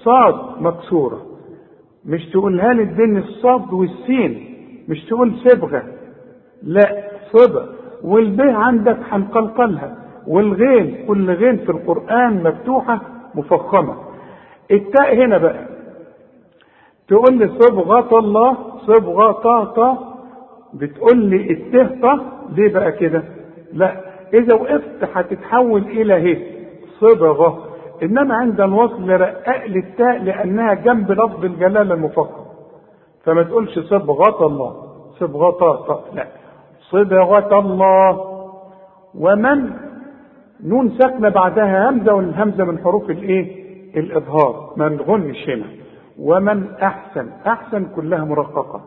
صاد 0.03 0.35
مكسورة. 0.61 1.21
مش 2.05 2.25
تقولها 2.29 2.73
لي 2.73 2.83
بين 2.83 3.17
الصاد 3.17 3.73
والسين 3.73 4.55
مش 4.89 5.05
تقول 5.05 5.35
صبغة. 5.49 5.83
لا 6.63 7.03
صبغ 7.33 7.65
والباء 8.03 8.51
عندك 8.53 8.97
هنقلقلها 9.09 9.97
والغين 10.27 11.05
كل 11.07 11.31
غين 11.31 11.57
في 11.57 11.69
القرآن 11.71 12.43
مفتوحة 12.43 13.01
مفخمة. 13.35 13.95
التاء 14.71 15.15
هنا 15.15 15.37
بقى. 15.37 15.65
تقول 17.07 17.37
لي 17.37 17.47
صبغة 17.59 18.19
الله 18.19 18.57
صبغة 18.87 19.31
طا 19.31 20.14
بتقول 20.75 21.17
لي 21.25 21.51
الته 21.51 22.01
طا 22.01 22.19
ليه 22.49 22.73
بقى 22.73 22.91
كده؟ 22.91 23.23
لا 23.73 24.01
إذا 24.33 24.55
وقفت 24.55 25.03
هتتحول 25.15 25.81
إلى 25.81 26.13
هي 26.13 26.37
صبغة. 26.99 27.63
إنما 28.03 28.35
عند 28.35 28.61
الوصل 28.61 29.09
رقق 29.09 29.65
للتاء 29.65 30.23
لأنها 30.23 30.73
جنب 30.73 31.11
لفظ 31.11 31.45
الجلاله 31.45 31.93
المفخم 31.93 32.45
فما 33.23 33.43
تقولش 33.43 33.79
صبغة 33.79 34.45
الله. 34.47 34.75
صبغة 35.19 36.03
لا. 36.13 36.27
صبغة 36.89 37.59
الله. 37.59 38.35
ومن 39.15 39.69
نون 40.63 40.89
ساكنة 40.99 41.29
بعدها 41.29 41.89
همزة 41.89 42.13
والهمزة 42.13 42.63
من 42.63 42.77
حروف 42.79 43.09
الإيه؟ 43.09 43.65
الإظهار. 43.99 44.73
ما 44.77 44.89
نغنش 44.89 45.49
هنا 45.49 45.65
ومن 46.19 46.65
أحسن. 46.83 47.29
أحسن 47.47 47.85
كلها 47.95 48.25
مرققة. 48.25 48.81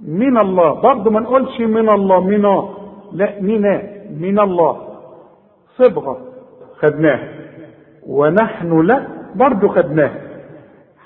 من 0.00 0.38
الله. 0.38 0.80
برضه 0.80 1.10
ما 1.10 1.20
نقولش 1.20 1.60
من 1.60 1.88
الله 1.88 2.20
منا 2.20 2.68
لا 3.12 3.40
منا 3.40 3.82
من 4.20 4.38
الله. 4.38 4.76
صبغة. 5.76 6.18
خدناها 6.78 7.28
ونحن 8.06 8.80
لا 8.80 9.06
برضه 9.34 9.68
خدناها 9.68 10.20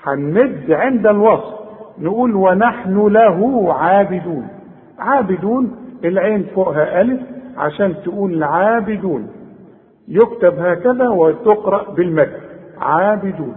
هنمد 0.03 0.71
عند 0.71 1.07
الوصف. 1.07 1.53
نقول 1.99 2.35
ونحن 2.35 3.07
له 3.07 3.73
عابدون. 3.73 4.47
عابدون 4.99 5.75
العين 6.05 6.43
فوقها 6.43 7.01
ألف 7.01 7.21
عشان 7.57 7.95
تقول 8.03 8.43
عابدون. 8.43 9.27
يكتب 10.07 10.59
هكذا 10.59 11.09
وتقرأ 11.09 11.91
بالمد 11.91 12.31
عابدون. 12.77 13.55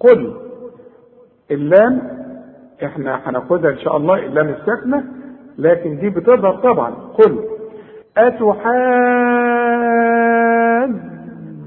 قل 0.00 0.34
اللام 1.50 2.21
إحنا 2.84 3.20
هناخدها 3.28 3.70
ان 3.70 3.78
شاء 3.78 3.96
الله 3.96 4.14
اللام 4.18 4.48
الساكنه 4.48 5.04
لكن 5.58 5.98
دي 5.98 6.10
بتظهر 6.10 6.54
طبعا. 6.56 6.90
قل 6.90 7.38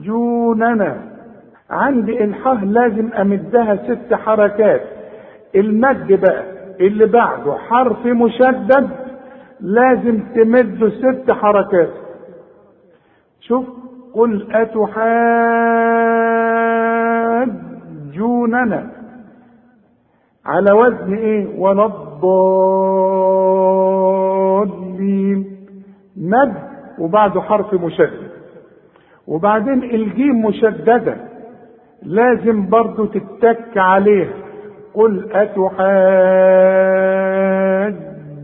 أتحاجوننا؟ 0.06 0.98
عندي 1.70 2.24
الحاء 2.24 2.56
لازم 2.66 3.10
أمدها 3.14 3.76
ست 3.76 4.14
حركات. 4.14 4.82
المد 5.56 6.14
بقى 6.22 6.44
اللي 6.80 7.06
بعده 7.06 7.54
حرف 7.54 8.06
مشدد 8.06 8.90
لازم 9.62 10.20
تمده 10.36 10.90
ست 10.90 11.32
حركات. 11.32 11.90
شوف 13.42 13.66
قل 14.14 14.48
أتحاجوننا؟ 17.76 18.95
على 20.46 20.72
وزن 20.72 21.14
إيه؟ 21.14 21.60
ولا 21.60 21.86
الضالين. 21.86 22.26
مد 26.18 26.54
وبعده 27.00 27.42
حرف 27.42 27.74
مشدد. 27.74 28.32
وبعدين 29.28 29.84
الجيم 29.84 30.46
مشددة. 30.46 31.18
لازم 32.04 32.70
برضو 32.70 33.06
تتك 33.06 33.78
عليها. 33.78 34.34
قل 34.94 35.30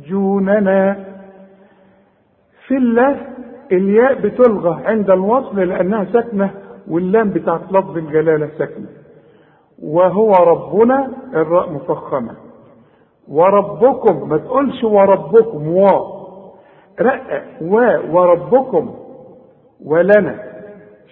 أتحاجوننا. 0.08 0.96
في 2.68 2.78
الله 2.78 3.18
الياء 3.72 4.14
بتلغى 4.14 4.82
عند 4.86 5.10
الوصل 5.10 5.60
لأنها 5.60 6.06
ساكنة 6.14 6.50
واللام 6.88 7.30
بتاعت 7.30 7.62
لفظ 7.72 7.98
الجلالة 7.98 8.50
ساكنة. 8.58 8.88
وهو 9.84 10.32
ربنا 10.32 11.12
الراء 11.34 11.72
مفخمة. 11.72 12.36
وربكم 13.28 14.30
ما 14.30 14.38
تقولش 14.38 14.84
وربكم 14.84 15.68
و. 15.68 15.88
رقق 17.02 17.44
و 17.62 17.76
وربكم 18.12 18.96
ولنا. 19.86 20.36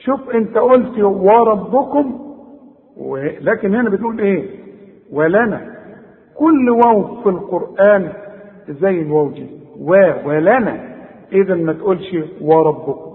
شوف 0.05 0.29
انت 0.29 0.57
قلت 0.57 0.99
وربكم 0.99 2.19
لكن 3.41 3.75
هنا 3.75 3.89
بتقول 3.89 4.19
إيه؟ 4.19 4.49
ولنا. 5.13 5.75
كل 6.37 6.69
واو 6.69 7.21
في 7.23 7.29
القرآن 7.29 8.13
زي 8.69 9.01
الواو 9.01 9.29
دي. 9.29 9.47
و 9.81 9.91
ولنا. 10.25 10.95
اذا 11.31 11.55
ما 11.55 11.73
تقولش 11.73 12.15
وربكم. 12.41 13.09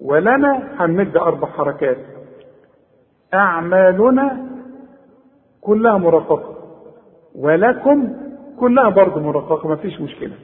ولنا 0.00 0.68
هنمد 0.78 1.16
أربع 1.16 1.48
حركات. 1.48 1.96
أعمالنا 3.34 4.51
كلها 5.62 5.98
مرققة. 5.98 6.54
ولكم 7.34 8.12
كلها 8.60 8.88
برضه 8.88 9.20
مرققة 9.20 9.68
ما 9.68 9.76
فيش 9.76 10.00
مشكلة. 10.00 10.34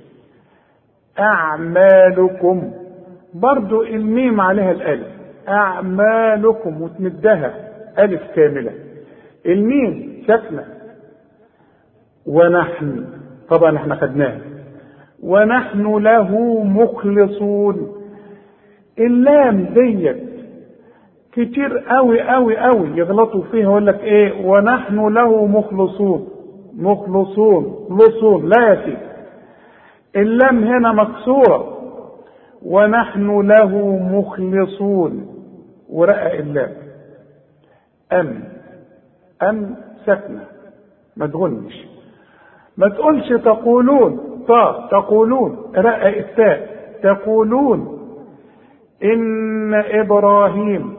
أعمالكم 1.18 2.72
برضه 3.34 3.82
الميم 3.82 4.40
عليها 4.40 4.70
الألف. 4.70 5.06
أعمالكم 5.48 6.82
وتمدها 6.82 7.54
ألف 7.98 8.22
كاملة. 8.36 8.72
الميم 9.46 10.22
ساكنه 10.26 10.64
ونحن 12.26 13.06
طبعا 13.48 13.76
إحنا 13.76 13.94
خدناها. 13.94 14.40
ونحن 15.22 15.96
له 15.96 16.62
مخلصون. 16.64 17.92
اللام 18.98 19.62
ديت 19.74 20.37
كتير 21.32 21.78
قوي 21.78 22.20
قوي 22.20 22.56
قوي 22.58 22.88
يغلطوا 22.94 23.42
فيها 23.42 23.62
يقول 23.62 23.86
لك 23.86 24.00
إيه؟ 24.00 24.46
ونحن 24.46 25.08
له 25.08 25.46
مخلصون 25.46 26.28
مخلصون 26.76 27.88
لصون 27.90 28.48
لا 28.48 28.68
يا 28.68 28.84
سيدي 28.84 29.08
اللام 30.16 30.64
هنا 30.64 30.92
مكسورة. 30.92 31.78
ونحن 32.62 33.40
له 33.40 33.98
مخلصون. 33.98 35.26
ورقق 35.90 36.32
اللام. 36.32 36.72
أم 38.12 38.44
أم 39.42 39.76
سكنه 40.06 40.44
ما 41.16 41.26
تغنش 41.26 41.86
ما 42.76 42.88
تقولش 42.88 43.28
تقولون. 43.28 44.44
طا 44.48 44.88
تقولون. 44.90 45.72
رقق 45.76 46.06
التاء. 46.06 46.68
تقولون. 47.02 47.98
إن 49.04 49.74
إبراهيم 49.74 50.97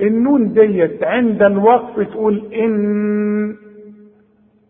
النون 0.00 0.52
ديت 0.52 1.04
عند 1.04 1.42
الوقف 1.42 2.08
تقول 2.10 2.54
إن 2.54 3.56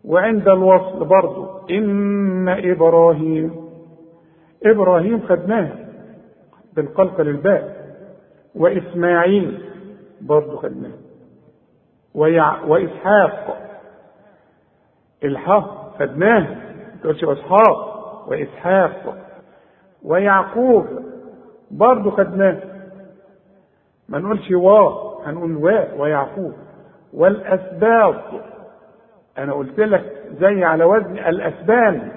وعند 0.04 0.48
الوصل 0.48 1.04
برضو 1.04 1.46
إن 1.70 2.48
إبراهيم. 2.48 3.50
إبراهيم 4.66 5.20
خدناها 5.28 5.88
بالقلقل 6.76 7.28
الباء 7.28 7.78
وإسماعيل 8.54 9.62
برضو 10.20 10.56
خدناها 10.56 10.98
ويع... 12.14 12.64
وإسحاق 12.64 13.56
الحاء 15.24 15.92
خدناها 15.98 16.40
ما 16.94 17.00
تقولش 17.02 17.24
إسحاق 17.24 17.98
وإسحاق 18.28 19.16
ويعقوب 20.02 20.86
برضو 21.70 22.10
خدناه 22.10 22.60
ما 24.08 24.18
نقولش 24.18 24.50
وا 24.50 25.07
هنقول 25.26 25.56
وا 25.56 26.00
ويعقوب. 26.00 26.52
والاسباط 27.14 28.14
أنا 29.38 29.52
قلت 29.52 29.80
لك 29.80 30.12
زي 30.40 30.64
على 30.64 30.84
وزن 30.84 31.18
الاسبان 31.18 32.12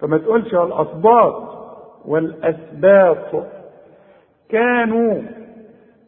فما 0.00 0.18
تقولش 0.18 0.54
الأسباط. 0.54 1.48
والأسباط 2.04 3.44
كانوا 4.48 5.22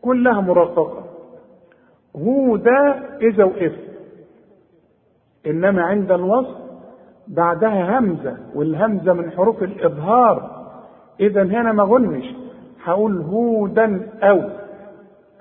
كلها 0.03 0.41
مرققة. 0.41 1.05
هو 2.17 2.57
ده 2.57 2.95
إذا 3.23 3.45
وقفت 3.45 3.91
إنما 5.47 5.83
عند 5.83 6.13
الوصف 6.13 6.57
بعدها 7.29 7.99
همزة 7.99 8.37
والهمزة 8.55 9.13
من 9.13 9.31
حروف 9.31 9.63
الإظهار. 9.63 10.51
اذا 11.21 11.43
هنا 11.43 11.73
ما 11.73 11.83
غنش. 11.83 12.25
هقول 12.85 13.21
هودا 13.21 14.09
أو 14.23 14.41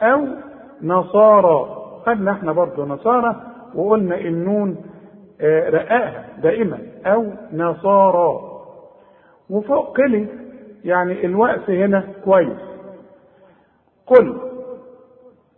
أو 0.02 0.28
نصارى. 0.84 1.76
خدنا 2.06 2.32
إحنا 2.32 2.52
برضه 2.52 2.86
نصارى. 2.86 3.42
وقلنا 3.76 4.20
النون 4.20 4.76
رقاها 5.44 6.26
دائما 6.44 6.78
أو 7.06 7.26
نصارى. 7.54 8.40
وفوق 9.50 9.98
قلي 9.98 10.28
يعني 10.86 11.26
الوقف 11.26 11.70
هنا 11.70 12.04
كويس. 12.26 12.60
قل 14.08 14.38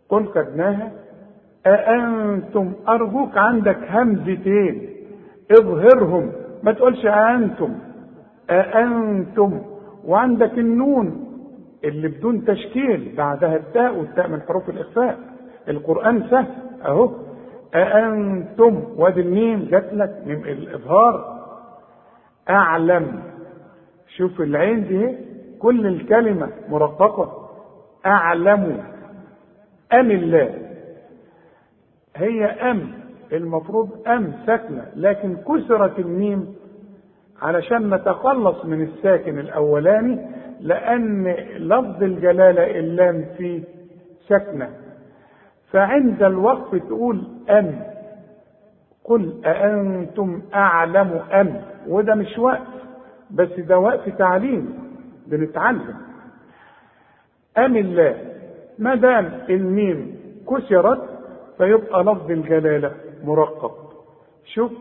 قل 0.09 0.28
خدناها 0.28 0.91
أأنتم 1.65 2.74
أرجوك 2.89 3.38
عندك 3.38 3.78
همزتين 3.89 4.89
اظهرهم. 5.51 6.32
ما 6.63 6.72
تقولش 6.72 7.05
أأنتم 7.05 7.76
أأنتم. 8.49 9.61
وعندك 10.05 10.57
النون 10.57 11.20
اللي 11.84 12.07
بدون 12.07 12.45
تشكيل 12.45 13.13
بعدها 13.17 13.55
التاء 13.55 13.95
والتاء 13.95 14.27
من 14.27 14.41
حروف 14.41 14.69
الإخفاء. 14.69 15.19
القرآن 15.69 16.23
سهل 16.29 16.47
أهو. 16.86 17.11
أأنتم 17.75 18.84
وادي 18.97 19.21
الميم 19.21 19.67
جات 19.71 19.93
لك 19.93 20.21
من 20.25 20.34
الإظهار. 20.45 21.41
أعلم. 22.49 23.23
شوف 24.17 24.41
العين 24.41 24.88
دي 24.88 25.17
كل 25.59 25.88
الكلمة 25.88 26.49
مرققة. 26.69 27.49
أعلم. 28.05 28.84
أم 29.93 30.11
الله. 30.11 30.53
هي 32.15 32.45
أم. 32.45 32.91
المفروض 33.34 34.07
أم 34.07 34.34
ساكنة. 34.45 34.86
لكن 34.95 35.36
كسرت 35.38 35.99
الميم 35.99 36.55
علشان 37.41 37.93
نتخلص 37.95 38.65
من 38.65 38.82
الساكن 38.84 39.39
الأولاني 39.39 40.19
لأن 40.62 41.28
لفظ 41.57 42.03
الجلالة 42.03 42.80
اللام 42.80 43.26
فيه 43.38 43.64
ساكنة 44.28 44.70
فعند 45.72 46.24
الوقف 46.24 46.76
تقول 46.76 47.24
أم 47.49 47.80
قل 49.03 49.41
أأنتم 49.45 50.41
أعلم 50.55 51.22
أم. 51.34 51.62
وده 51.88 52.16
مش 52.16 52.38
وقف 52.39 52.68
بس 53.32 53.59
ده 53.59 53.80
وقف 53.80 54.09
تعليم 54.18 54.74
بنتعلم. 55.28 55.95
أم 57.57 57.76
الله 57.78 58.16
ما 58.80 58.95
دام 58.95 59.39
الميم 59.49 60.16
كسرت 60.49 61.09
فيبقى 61.57 62.03
لفظ 62.03 62.32
الجلالة 62.32 62.91
مرقب. 63.24 63.72
شوف 64.45 64.72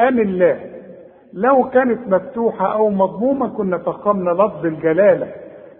أم 0.00 0.18
الله. 0.20 0.60
لو 1.32 1.70
كانت 1.70 2.08
مفتوحة 2.08 2.72
أو 2.72 2.90
مضمومة 2.90 3.48
كنا 3.48 3.78
فخمنا 3.78 4.30
لفظ 4.30 4.66
الجلالة. 4.66 5.32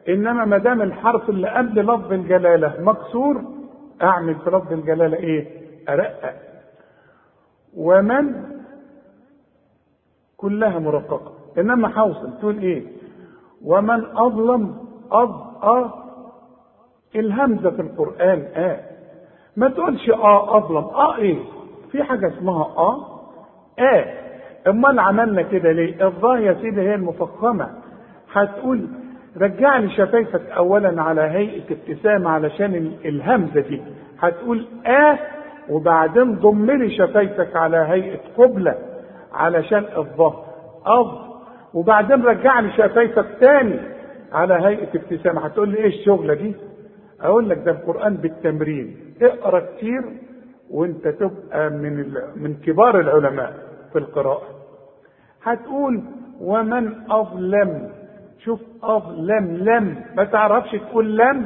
إنما 0.09 0.45
ما 0.45 0.59
دام 0.59 0.83
الحرف 0.83 1.29
اللي 1.31 1.49
قبل 1.49 1.87
لفظ 1.87 2.13
الجلالة 2.13 2.75
مكسور 2.81 3.43
أعمل 4.03 4.35
في 4.35 4.51
لفظ 4.51 4.73
الجلالة 4.73 5.17
إيه؟ 5.17 5.47
أرقق. 5.89 6.35
ومن؟ 7.77 8.35
كلها 10.37 10.79
مرققة. 10.79 11.33
إنما 11.59 11.89
حوصل 11.89 12.39
تقول 12.39 12.59
إيه؟ 12.59 12.87
ومن 13.65 14.05
أظلم 14.17 14.77
أض 15.11 15.65
أ 15.65 15.91
الهمزة 17.17 17.71
في 17.71 17.83
القرآن 17.83 18.49
آ. 18.55 18.77
ما 19.57 19.69
تقولش 19.69 20.11
آ 20.11 20.57
أظلم. 20.57 20.85
آ 20.85 21.17
إيه؟ 21.17 21.39
في 21.93 22.03
حاجة 22.03 22.29
اسمها 22.39 22.65
آ 22.65 22.97
آ. 23.79 24.26
امال 24.69 24.99
عملنا 24.99 25.43
كده 25.43 25.73
ليه؟ 25.73 26.07
الظاهر 26.07 26.39
يا 26.41 26.55
سيدي 26.63 26.81
هي 26.81 26.95
المفخمة. 26.95 27.71
هتقول 28.33 28.89
رجع 29.41 29.79
لي 29.79 29.91
شفايفك 29.91 30.51
اولا 30.51 31.03
على 31.03 31.21
هيئة 31.21 31.63
ابتسامة 31.71 32.31
علشان 32.31 32.93
الهمزة 33.05 33.61
دي. 33.61 33.83
هتقول 34.21 34.67
آه 34.87 35.19
وبعدين 35.71 36.35
ضم 36.35 36.71
لي 36.71 36.91
شفايفك 36.91 37.57
على 37.57 37.77
هيئة 37.77 38.21
قبلة 38.37 38.75
علشان 39.33 39.85
الظهر 39.97 40.45
أض 40.87 41.27
وبعدين 41.75 42.23
رجع 42.23 42.61
لي 42.61 42.71
شفايفك 42.73 43.27
تاني 43.41 43.79
على 44.33 44.55
هيئة 44.55 44.89
ابتسامة 44.95 45.41
هتقول 45.41 45.69
لي 45.69 45.77
إيه 45.79 45.87
الشغلة 45.87 46.35
دي؟ 46.35 46.55
أقول 47.21 47.49
لك 47.49 47.59
ده 47.59 47.71
القرآن 47.71 48.17
بالتمرين. 48.17 48.97
اقرأ 49.23 49.61
كتير 49.61 50.03
وأنت 50.71 51.09
تبقى 51.09 51.71
من 51.71 52.13
من 52.37 52.55
كبار 52.55 53.01
العلماء 53.01 53.53
في 53.93 53.99
القراءة. 53.99 54.43
هتقول 55.47 56.03
ومن 56.41 56.93
أظلم. 57.11 57.89
شوف 58.45 58.61
أظلم 58.83 59.57
لم. 59.57 59.95
ما 60.17 60.25
تعرفش 60.25 60.71
تقول 60.71 61.17
لم. 61.19 61.45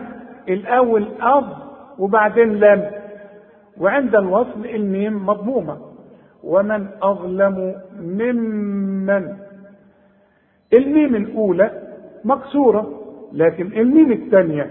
الأول 0.49 1.05
أظ 1.21 1.45
وبعدين 1.99 2.61
لم. 2.61 2.91
وعند 3.81 4.15
الوصل 4.15 4.67
الميم 4.67 5.27
مضمومة. 5.27 5.77
ومن 6.45 6.87
أظلم 7.03 7.75
ممن. 8.03 9.37
الميم 10.73 11.15
الأولى 11.17 11.71
مكسورة 12.25 12.91
لكن 13.33 13.67
الميم 13.67 14.13
الثانية 14.13 14.67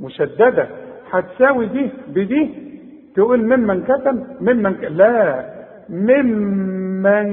مشددة. 0.00 0.66
هتساوي 1.10 1.66
دي 1.66 1.90
بدي 2.08 2.50
تقول 3.14 3.42
ممن 3.56 3.82
كتم 3.82 4.24
ممن 4.40 4.74
ك... 4.74 4.84
لا. 4.84 5.44
ممن 5.88 7.26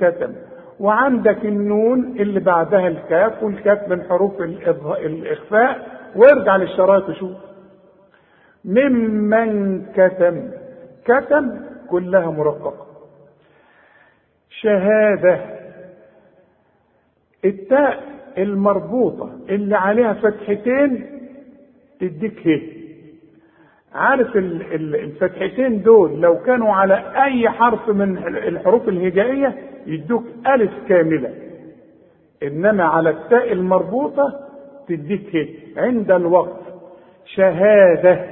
كتم. 0.00 0.32
وعندك 0.82 1.44
النون 1.44 2.04
اللي 2.20 2.40
بعدها 2.40 2.88
الكاف 2.88 3.42
والكاف 3.42 3.88
من 3.88 4.02
حروف 4.02 4.40
الإخفاء. 4.40 5.86
وارجع 6.16 6.56
للشرايط 6.56 7.08
وشوف. 7.08 7.36
ممن 8.64 9.82
كتم. 9.96 10.50
كتم 11.04 11.60
كلها 11.90 12.30
مرققة. 12.30 12.86
شهادة. 14.50 15.40
التاء 17.44 18.00
المربوطة 18.38 19.30
اللي 19.48 19.76
عليها 19.76 20.12
فتحتين 20.12 21.06
تديك 22.00 22.46
هي. 22.46 22.62
عارف 23.94 24.36
الفتحتين 24.36 25.82
دول 25.82 26.20
لو 26.20 26.38
كانوا 26.38 26.74
على 26.74 26.94
أي 27.24 27.50
حرف 27.50 27.88
من 27.88 28.18
الحروف 28.26 28.88
الهجائية 28.88 29.56
يدوك 29.86 30.24
ألف 30.46 30.70
كاملة. 30.88 31.30
إنما 32.42 32.84
على 32.84 33.10
التاء 33.10 33.52
المربوطة 33.52 34.40
تديك 34.88 35.48
عند 35.76 36.10
الوقف 36.10 36.60
شهادة. 37.34 38.24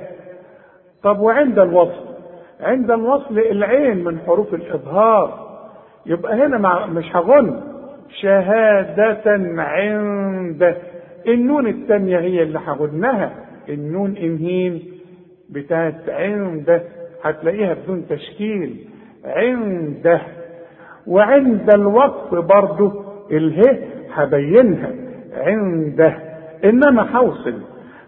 طب 1.02 1.20
وعند 1.20 1.58
الوصل 1.58 2.10
عند 2.60 2.90
الوصل 2.90 3.38
العين 3.38 4.04
من 4.04 4.18
حروف 4.18 4.54
الإظهار. 4.54 5.50
يبقى 6.06 6.34
هنا 6.34 6.86
مش 6.86 7.16
هغن. 7.16 7.60
شهادة 8.20 9.22
عند. 9.58 10.76
النون 11.26 11.66
الثانية 11.66 12.18
هي 12.18 12.42
اللي 12.42 12.58
هغنها. 12.58 13.32
النون 13.68 14.16
إنهين 14.16 14.82
بتاعت 15.50 16.08
عنده 16.08 16.82
هتلاقيها 17.22 17.74
بدون 17.74 18.06
تشكيل. 18.08 18.84
عنده 19.24 20.20
وعند 21.10 21.70
الوقف 21.74 22.34
برضه 22.34 22.92
اله 23.30 23.78
هبينها 24.14 24.90
عنده. 25.36 26.14
إنما 26.64 27.04
حوصل. 27.04 27.54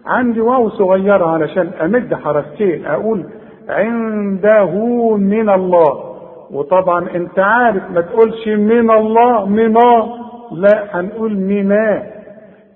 عندي 0.05 0.41
واو 0.41 0.69
صغيرة 0.69 1.25
علشان 1.25 1.69
أمد 1.81 2.13
حركتين 2.13 2.85
أقول 2.85 3.25
عنده 3.69 4.71
من 5.17 5.49
الله. 5.49 6.15
وطبعا 6.51 7.05
أنت 7.15 7.39
عارف 7.39 7.91
ما 7.91 8.01
تقولش 8.01 8.47
من 8.47 8.91
الله 8.91 9.45
منا 9.45 10.17
لا 10.51 10.99
هنقول 10.99 11.37
منا 11.37 12.03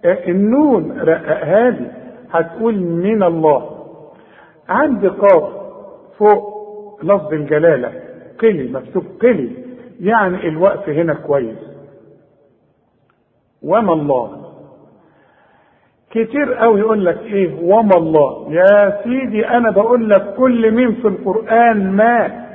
النون 0.06 1.00
رققها 1.02 1.70
لي. 1.70 1.88
هتقول 2.32 2.80
من 2.80 3.24
الله. 3.24 3.70
عندي 4.70 5.08
قاف 5.08 5.44
فوق 6.18 6.58
لفظ 7.04 7.34
الجلالة. 7.34 7.92
قلي 8.42 8.72
مكتوب 8.72 9.04
قلي. 9.22 9.66
يعني 10.00 10.48
الوقف 10.48 10.89
هنا 10.89 11.14
كويس. 11.14 11.58
وما 13.64 13.93
الله؟ 13.93 14.43
كتير 16.12 16.54
قوي 16.54 16.80
يقول 16.80 17.06
لك 17.06 17.18
إيه؟ 17.22 17.64
وما 17.64 17.98
الله. 17.98 18.48
يا 18.54 19.02
سيدي 19.04 19.48
أنا 19.48 19.72
بقول 19.72 20.10
لك 20.10 20.34
كل 20.38 20.72
مين 20.72 20.95
في 20.95 21.08
القرآن 21.08 21.91
ما. 21.91 22.45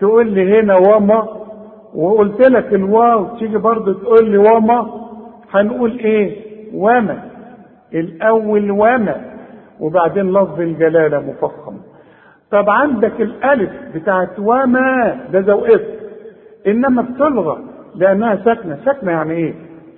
تقول 0.00 0.26
لي 0.32 0.60
هنا 0.60 0.76
وما. 0.76 1.28
وقلت 1.94 2.48
لك 2.48 2.74
الواو 2.74 3.36
تيجي 3.38 3.58
برضه 3.58 3.94
تقول 3.94 4.30
لي 4.30 4.38
وما. 4.38 5.00
هنقول 5.50 5.98
إيه؟ 5.98 6.36
وما. 6.74 7.24
الأول 7.94 8.70
وما. 8.70 9.34
وبعدين 9.80 10.32
لفظ 10.32 10.60
الجلالة 10.60 11.20
مفخم. 11.20 11.76
طب 12.50 12.70
عندك 12.70 13.20
الألف 13.20 13.70
بتاعت 13.94 14.38
وما. 14.38 15.20
ده 15.32 15.40
زوقت 15.40 15.93
إنما 16.66 17.02
بتلغى 17.02 17.58
لانها 17.94 18.36
ساكنه 18.44 18.78
ساكنه 18.84 19.10
يعني 19.12 19.32
إيه؟ 19.34 19.54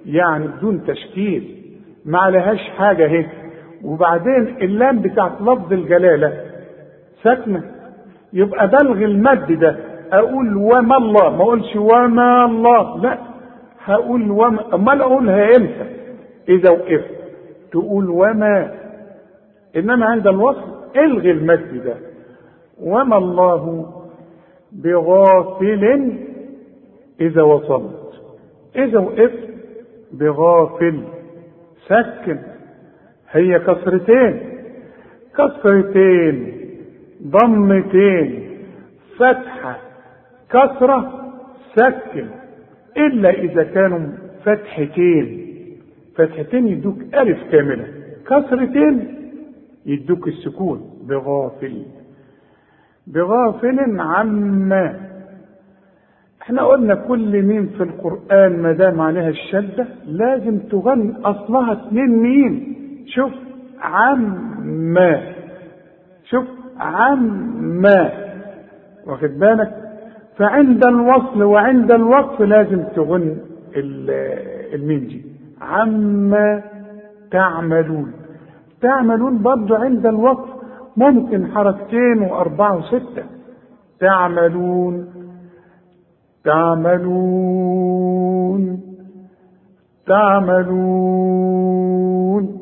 يعني 0.06 0.46
بدون 0.46 0.84
تشكيل. 0.86 1.56
ما 2.04 2.18
عليهاش 2.18 2.58
حاجة 2.78 3.08
هيك 3.08 3.28
وبعدين 3.84 4.56
اللام 4.62 4.98
بتاعت 4.98 5.32
لفظ 5.40 5.72
الجلالة 5.72 6.32
ساكنه 7.22 7.62
يبقى 8.32 8.68
بلغي 8.68 9.04
المد 9.04 9.52
ده 9.52 9.76
أقول 10.12 10.56
وما 10.56 10.96
الله. 10.96 11.30
ما 11.36 11.42
أقولش 11.42 11.76
وما 11.76 12.44
الله. 12.44 12.98
لا. 13.02 13.18
هقول 13.84 14.30
وما 14.30 14.74
أمال 14.74 15.02
أقولها 15.02 15.56
إمتى؟ 15.56 15.86
إذا 16.48 16.70
وقفت. 16.70 17.10
تقول 17.72 18.10
وما. 18.10 18.74
إنما 19.76 20.06
عند 20.06 20.26
الوصل 20.26 20.74
الغي 20.96 21.30
المد 21.30 21.82
ده. 21.84 21.94
وما 22.82 23.16
الله 23.18 23.86
بغافل 24.72 26.12
إذا 27.20 27.42
وصلت. 27.42 28.22
إذا 28.76 28.98
وقفت 28.98 29.48
بغافل 30.12 31.04
سكن. 31.86 32.38
هي 33.30 33.58
كسرتين. 33.58 34.40
كسرتين 35.38 36.52
ضمتين. 37.22 38.48
فتحة. 39.16 39.78
كسرة 40.50 41.32
سكن. 41.76 42.26
إلا 42.96 43.30
إذا 43.30 43.62
كانوا 43.62 44.12
فتحتين. 44.44 45.46
فتحتين 46.16 46.68
يدوك 46.68 46.98
ألف 47.14 47.38
كاملة. 47.52 47.88
كسرتين 48.26 49.16
يدوك 49.86 50.28
السكون. 50.28 51.06
بغافل. 51.08 51.82
بغافل 53.06 54.00
عما 54.00 55.05
إحنا 56.46 56.62
قلنا 56.62 56.94
كل 56.94 57.42
ميم 57.42 57.66
في 57.66 57.82
القرآن 57.82 58.62
ما 58.62 58.72
دام 58.72 59.00
عليها 59.00 59.28
الشدة 59.28 59.86
لازم 60.06 60.58
تغن 60.58 61.14
أصلها 61.24 61.72
اتنين 61.72 62.22
ميم. 62.22 62.76
شوف 63.06 63.32
عما 63.80 65.22
شوف 66.24 66.44
عما 66.78 68.10
واخد 69.06 69.38
بالك؟ 69.38 69.72
فعند 70.38 70.84
الوصل 70.86 71.42
وعند 71.42 71.90
الوقف 71.90 72.40
لازم 72.40 72.82
تغن 72.96 73.36
الميم 74.74 75.00
دي. 75.00 75.22
عما 75.60 76.62
تعملون. 77.30 78.12
تعملون 78.80 79.42
برضه 79.42 79.78
عند 79.78 80.06
الوقف 80.06 80.48
ممكن 80.96 81.46
حركتين 81.46 82.18
وأربعة 82.22 82.76
وستة. 82.76 83.22
تعملون 84.00 85.15
تعملون. 86.46 88.36
تعملون. 90.06 91.76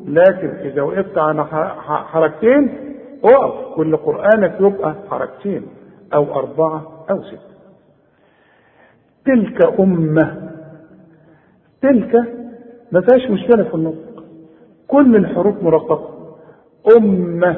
لكن 0.07 0.47
إذا 0.47 0.81
وقفت 0.81 1.17
على 1.17 1.45
حركتين 1.85 2.69
اقف 3.23 3.75
كل 3.75 3.97
قرآنك 3.97 4.55
يبقى 4.59 4.95
حركتين 5.09 5.61
أو 6.13 6.35
أربعة 6.39 7.05
أو 7.09 7.23
ستة 7.23 7.55
تلك 9.25 9.79
أمة 9.79 10.51
تلك 11.81 12.15
ما 12.91 13.01
فيهاش 13.01 13.31
مشكلة 13.31 13.63
في 13.63 13.75
النطق. 13.75 14.23
كل 14.87 15.15
الحروف 15.15 15.63
مرققة. 15.63 16.09
أمة 16.97 17.55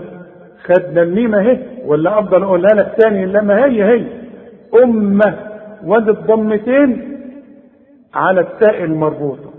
خدنا 0.64 1.02
الميم 1.02 1.36
أهي 1.36 1.60
ولا 1.86 2.20
أفضل 2.20 2.44
أقولها 2.44 2.76
لك 2.76 2.96
تاني 3.00 3.26
لما 3.26 3.66
هي 3.66 3.84
هي. 3.84 4.06
أمة 4.84 5.47
وادي 5.84 6.10
الضمتين 6.12 7.18
على 8.14 8.42
التاء 8.42 8.84
المربوطة 8.84 9.50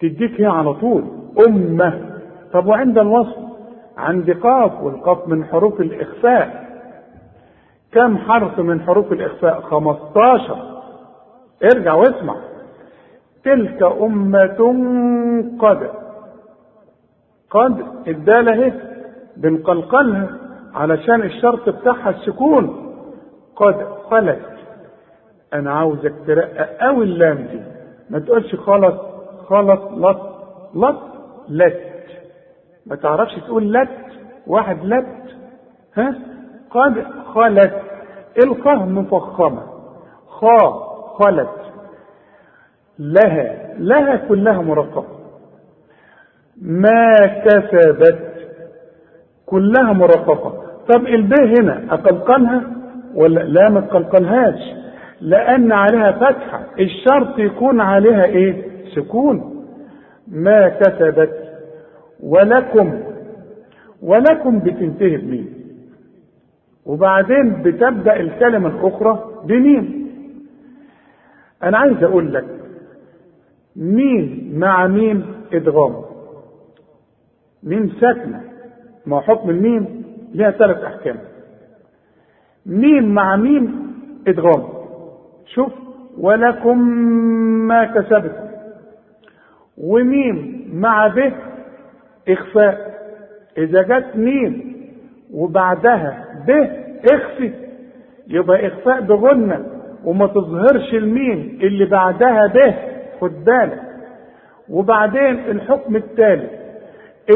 تديك 0.00 0.40
هي 0.40 0.46
على 0.46 0.74
طول. 0.74 1.04
أمة. 1.48 2.00
طب 2.52 2.66
وعند 2.66 2.98
الوصل 2.98 3.46
عندي 3.96 4.32
قاف 4.32 4.82
والقاف 4.82 5.28
من 5.28 5.44
حروف 5.44 5.80
الإخفاء. 5.80 6.66
كم 7.92 8.18
حرف 8.18 8.58
من 8.60 8.80
حروف 8.80 9.12
الإخفاء؟ 9.12 9.60
15 9.60 10.82
ارجع 11.74 11.94
واسمع. 11.94 12.36
تلك 13.44 13.82
أمة 13.82 14.58
قد. 15.58 15.90
قد. 17.50 17.84
الدالة 18.08 18.52
اهي. 18.52 18.72
بنقلقلها 19.36 20.28
علشان 20.74 21.22
الشرط 21.22 21.68
بتاعها 21.68 22.10
السكون. 22.10 22.92
قد 23.56 23.86
خلت. 24.10 24.55
أنا 25.54 25.72
عاوزك 25.72 26.14
ترقق 26.26 26.76
قوي 26.80 27.04
اللام 27.04 27.36
دي. 27.36 27.60
ما 28.10 28.18
تقولش 28.18 28.54
خلص 28.54 28.94
خلص 29.48 29.80
لط 29.92 30.20
لط 30.74 31.00
لت. 31.48 31.80
ما 32.86 32.96
تعرفش 32.96 33.34
تقول 33.34 33.72
لت 33.72 33.88
واحد 34.46 34.84
لت. 34.84 35.06
ها؟ 35.96 36.14
قد 36.70 37.04
خلت. 37.34 37.82
القه 38.44 38.74
مفخمة. 38.84 39.62
خا 40.28 40.58
خلت. 41.18 41.50
لها 42.98 43.74
لها 43.78 44.16
كلها 44.16 44.62
مرقبه 44.62 45.16
ما 46.62 47.12
كسبت 47.44 48.18
كلها 49.46 49.92
مرققة 49.92 50.62
طب 50.94 51.06
الب 51.06 51.32
هنا 51.58 51.94
أقلقلها 51.94 52.62
ولا 53.14 53.40
لا؟ 53.40 53.68
ما 53.68 53.80
تقلقلهاش 53.80 54.60
لأن 55.20 55.72
عليها 55.72 56.12
فتحة. 56.12 56.66
الشرط 56.80 57.38
يكون 57.38 57.80
عليها 57.80 58.24
إيه؟ 58.24 58.64
سكون. 58.94 59.66
ما 60.28 60.68
كسبت 60.68 61.52
ولكم 62.20 63.00
ولكم 64.02 64.58
بتنتهي 64.58 65.16
بمين؟ 65.16 65.48
وبعدين 66.86 67.62
بتبدأ 67.62 68.20
الكلمة 68.20 68.68
الأخرى 68.68 69.42
بمين؟ 69.44 70.06
أنا 71.62 71.78
عايز 71.78 72.02
أقول 72.04 72.34
لك 72.34 72.44
مين 73.76 74.52
مع 74.58 74.86
مين 74.86 75.24
إدغام 75.52 76.02
ميم 77.62 77.92
ساكنة. 78.00 78.40
ما 79.06 79.20
حكم 79.20 79.50
الميم 79.50 80.04
لها 80.34 80.50
ثلاث 80.50 80.76
أحكام. 80.84 81.16
ميم 82.66 83.14
مع 83.14 83.36
ميم 83.36 83.92
إدغام 84.28 84.75
شوف 85.46 85.72
ولكم 86.18 86.78
ما 87.68 87.84
كسبتم. 87.84 88.46
وميم 89.78 90.68
مع 90.72 91.08
به 91.08 91.32
إخفاء. 92.28 92.96
إذا 93.58 93.82
جت 93.82 94.16
ميم 94.16 94.76
وبعدها 95.32 96.24
به 96.46 96.70
إخفي. 97.14 97.52
يبقى 98.28 98.66
إخفاء 98.66 99.00
بغنة 99.00 99.66
وما 100.04 100.26
تظهرش 100.26 100.94
الميم 100.94 101.58
اللي 101.62 101.84
بعدها 101.84 102.46
به 102.46 102.74
خد 103.20 103.44
بالك. 103.44 103.82
وبعدين 104.68 105.38
الحكم 105.50 105.96
الثالث 105.96 106.50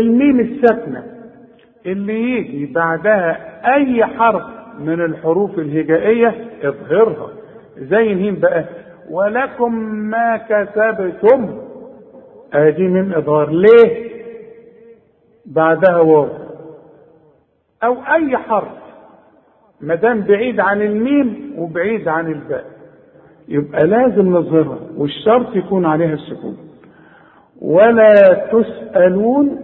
الميم 0.01 0.41
الساكنة 0.41 1.03
اللي 1.87 2.33
يجي 2.39 2.73
بعدها 2.73 3.39
أي 3.75 4.05
حرف 4.05 4.43
من 4.81 5.01
الحروف 5.05 5.59
الهجائية 5.59 6.35
اظهرها. 6.63 7.40
زي 7.81 8.15
مين 8.15 8.35
بقى. 8.35 8.65
ولكم 9.11 9.75
ما 9.85 10.37
كسبتم. 10.37 11.59
ادي 12.53 12.89
من 12.89 13.15
اظهار 13.15 13.51
ليه؟ 13.51 14.11
بعدها 15.47 15.97
واو. 16.01 16.29
أو 17.85 17.95
أي 17.95 18.37
حرف. 18.37 18.81
ما 19.81 19.95
دام 19.95 20.21
بعيد 20.21 20.61
عن 20.61 20.83
الميم 20.83 21.55
وبعيد 21.59 22.09
عن 22.09 22.33
الباء. 22.33 22.65
يبقى 23.49 23.87
لازم 23.87 24.37
نظهرها 24.37 24.79
والشرط 24.97 25.57
يكون 25.57 25.87
عليها 25.87 26.15
السكون. 26.15 26.57
ولا 27.63 28.15
تسألون 28.53 29.61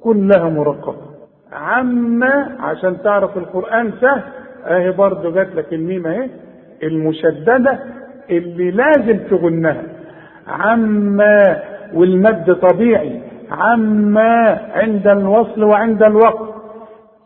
كلها 0.00 0.48
مرقبة. 0.48 1.14
عما 1.52 2.56
عشان 2.60 3.02
تعرف 3.02 3.36
القرآن 3.36 3.92
سهل. 4.00 4.22
أهي 4.64 4.90
برضه 4.92 5.30
جات 5.30 5.54
لك 5.54 5.72
الميم 5.74 6.06
أهي. 6.06 6.30
المشددة 6.82 7.78
اللي 8.30 8.70
لازم 8.70 9.18
تغنها. 9.30 9.82
عما 10.48 11.62
والمد 11.94 12.54
طبيعي 12.54 13.20
عما 13.50 14.60
عند 14.74 15.06
الوصل 15.08 15.62
وعند 15.62 16.02
الوقت. 16.02 16.54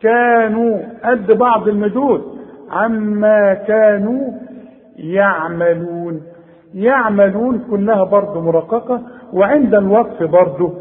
كانوا 0.01 0.79
قد 1.03 1.31
بعض 1.31 1.67
المدود. 1.67 2.39
عما 2.71 3.53
كانوا 3.53 4.31
يعملون. 4.97 6.21
يعملون 6.73 7.65
كلها 7.71 8.03
برضه 8.03 8.41
مرققة 8.41 9.01
وعند 9.33 9.75
الوقف 9.75 10.23
برضه 10.23 10.73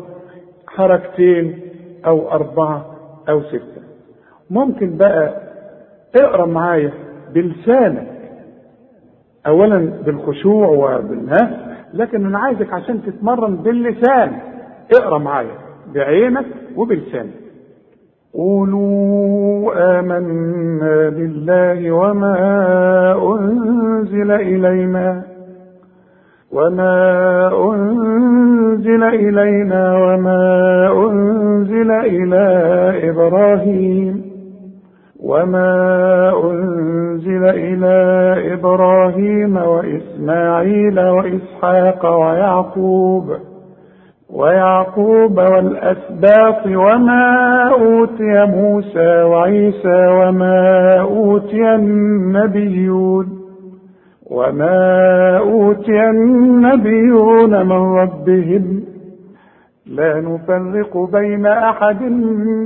حركتين 0.68 1.58
أو 2.06 2.30
أربعة 2.30 2.86
أو 3.28 3.42
ستة. 3.42 3.82
ممكن 4.50 4.96
بقى 4.96 5.34
اقرأ 6.16 6.46
معايا 6.46 6.92
بلسانك. 7.34 8.17
اولا 9.48 9.92
بالخشوع 10.06 10.66
وبالها 10.68 11.68
لكن 11.94 12.26
أنا 12.26 12.38
عايزك 12.38 12.72
عشان 12.72 13.02
تتمرن 13.02 13.56
باللسان. 13.56 14.32
اقرأ 14.94 15.18
معايا 15.18 15.54
بعينك 15.94 16.46
وبلسانك. 16.76 17.34
قولوا 18.34 19.98
آمنا 19.98 21.08
بالله 21.08 21.92
وما 21.92 22.36
أنزل 23.34 24.30
إلينا 24.30 25.22
وما 26.52 27.50
أنزل 27.72 29.02
إلينا 29.02 29.96
وما 29.96 30.40
أنزل 31.10 31.90
إلى 31.90 32.44
إبراهيم. 33.10 34.27
وما 35.28 36.32
أنزل 36.44 37.44
إلى 37.44 37.94
إبراهيم 38.54 39.56
وإسماعيل 39.56 41.00
وإسحاق 41.00 42.06
ويعقوب 42.20 43.24
ويعقوب 44.30 45.38
والأسباط 45.38 46.66
وما 46.66 47.62
أوتي 47.72 48.44
موسى 48.46 49.22
وعيسى 49.22 50.06
وما 50.06 51.00
أوتي 51.00 51.74
النبيون 51.74 53.26
وما 54.30 55.36
أوتي 55.38 56.10
النبيون 56.10 57.66
من 57.66 57.98
ربهم 57.98 58.82
لا 59.88 60.20
نفرق 60.20 60.98
بين 61.12 61.46
أحد 61.46 62.02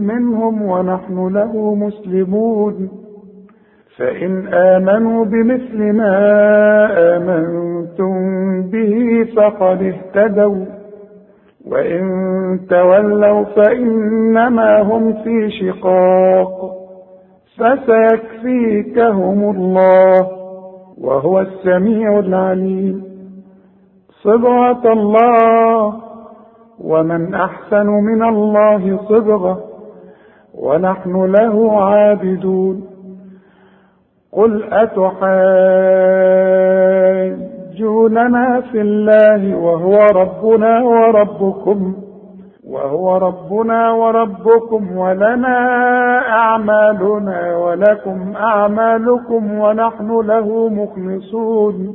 منهم 0.02 0.62
ونحن 0.62 1.28
له 1.28 1.74
مسلمون. 1.74 2.88
فإن 3.98 4.46
آمنوا 4.54 5.24
بمثل 5.24 5.92
ما 5.92 6.16
آمنتم 7.16 8.14
به 8.62 9.24
فقد 9.36 9.82
اهتدوا. 9.82 10.64
وإن 11.66 12.02
تولوا 12.70 13.44
فإنما 13.44 14.80
هم 14.82 15.12
في 15.12 15.50
شقاق. 15.50 16.72
فسيكفيكهم 17.58 19.50
الله 19.56 20.28
وهو 21.00 21.40
السميع 21.40 22.18
العليم. 22.18 23.04
صبغة 24.22 24.92
الله. 24.92 26.11
ومن 26.84 27.34
أحسن 27.34 27.86
من 27.86 28.22
الله 28.22 28.98
صبغة 29.08 29.60
ونحن 30.54 31.24
له 31.24 31.82
عابدون. 31.82 32.84
قل 34.32 34.64
أتحاجوننا 37.72 38.60
في 38.60 38.80
الله 38.80 39.56
وهو 39.56 39.96
ربنا 40.14 40.82
وربكم 40.82 41.94
وهو 42.68 43.16
ربنا 43.16 43.92
وربكم 43.92 44.96
ولنا 44.96 45.58
أعمالنا 46.28 47.56
ولكم 47.56 48.32
أعمالكم 48.36 49.58
ونحن 49.58 50.20
له 50.20 50.68
مخلصون. 50.68 51.94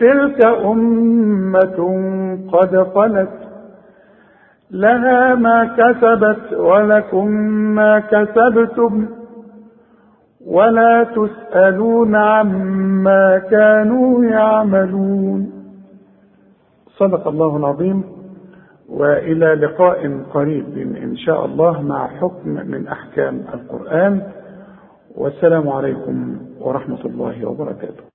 تلك 0.00 0.44
أمة 0.44 1.78
قد 2.52 2.82
خلت 2.94 3.30
لها 4.70 5.34
ما 5.34 5.64
كسبت 5.64 6.52
ولكم 6.52 7.26
ما 7.74 7.98
كسبتم 7.98 9.06
ولا 10.46 11.04
تسألون 11.04 12.14
عما 12.16 13.38
كانوا 13.38 14.24
يعملون. 14.24 15.52
صدق 16.96 17.28
الله 17.28 17.56
العظيم 17.56 18.04
وإلى 18.88 19.54
لقاء 19.54 20.20
قريب 20.34 20.96
إن 21.02 21.16
شاء 21.16 21.44
الله 21.44 21.82
مع 21.82 22.06
حكم 22.06 22.48
من 22.48 22.88
أحكام 22.88 23.44
القرآن. 23.54 24.22
والسلام 25.16 25.68
عليكم 25.68 26.36
ورحمة 26.60 27.04
الله 27.04 27.48
وبركاته. 27.48 28.09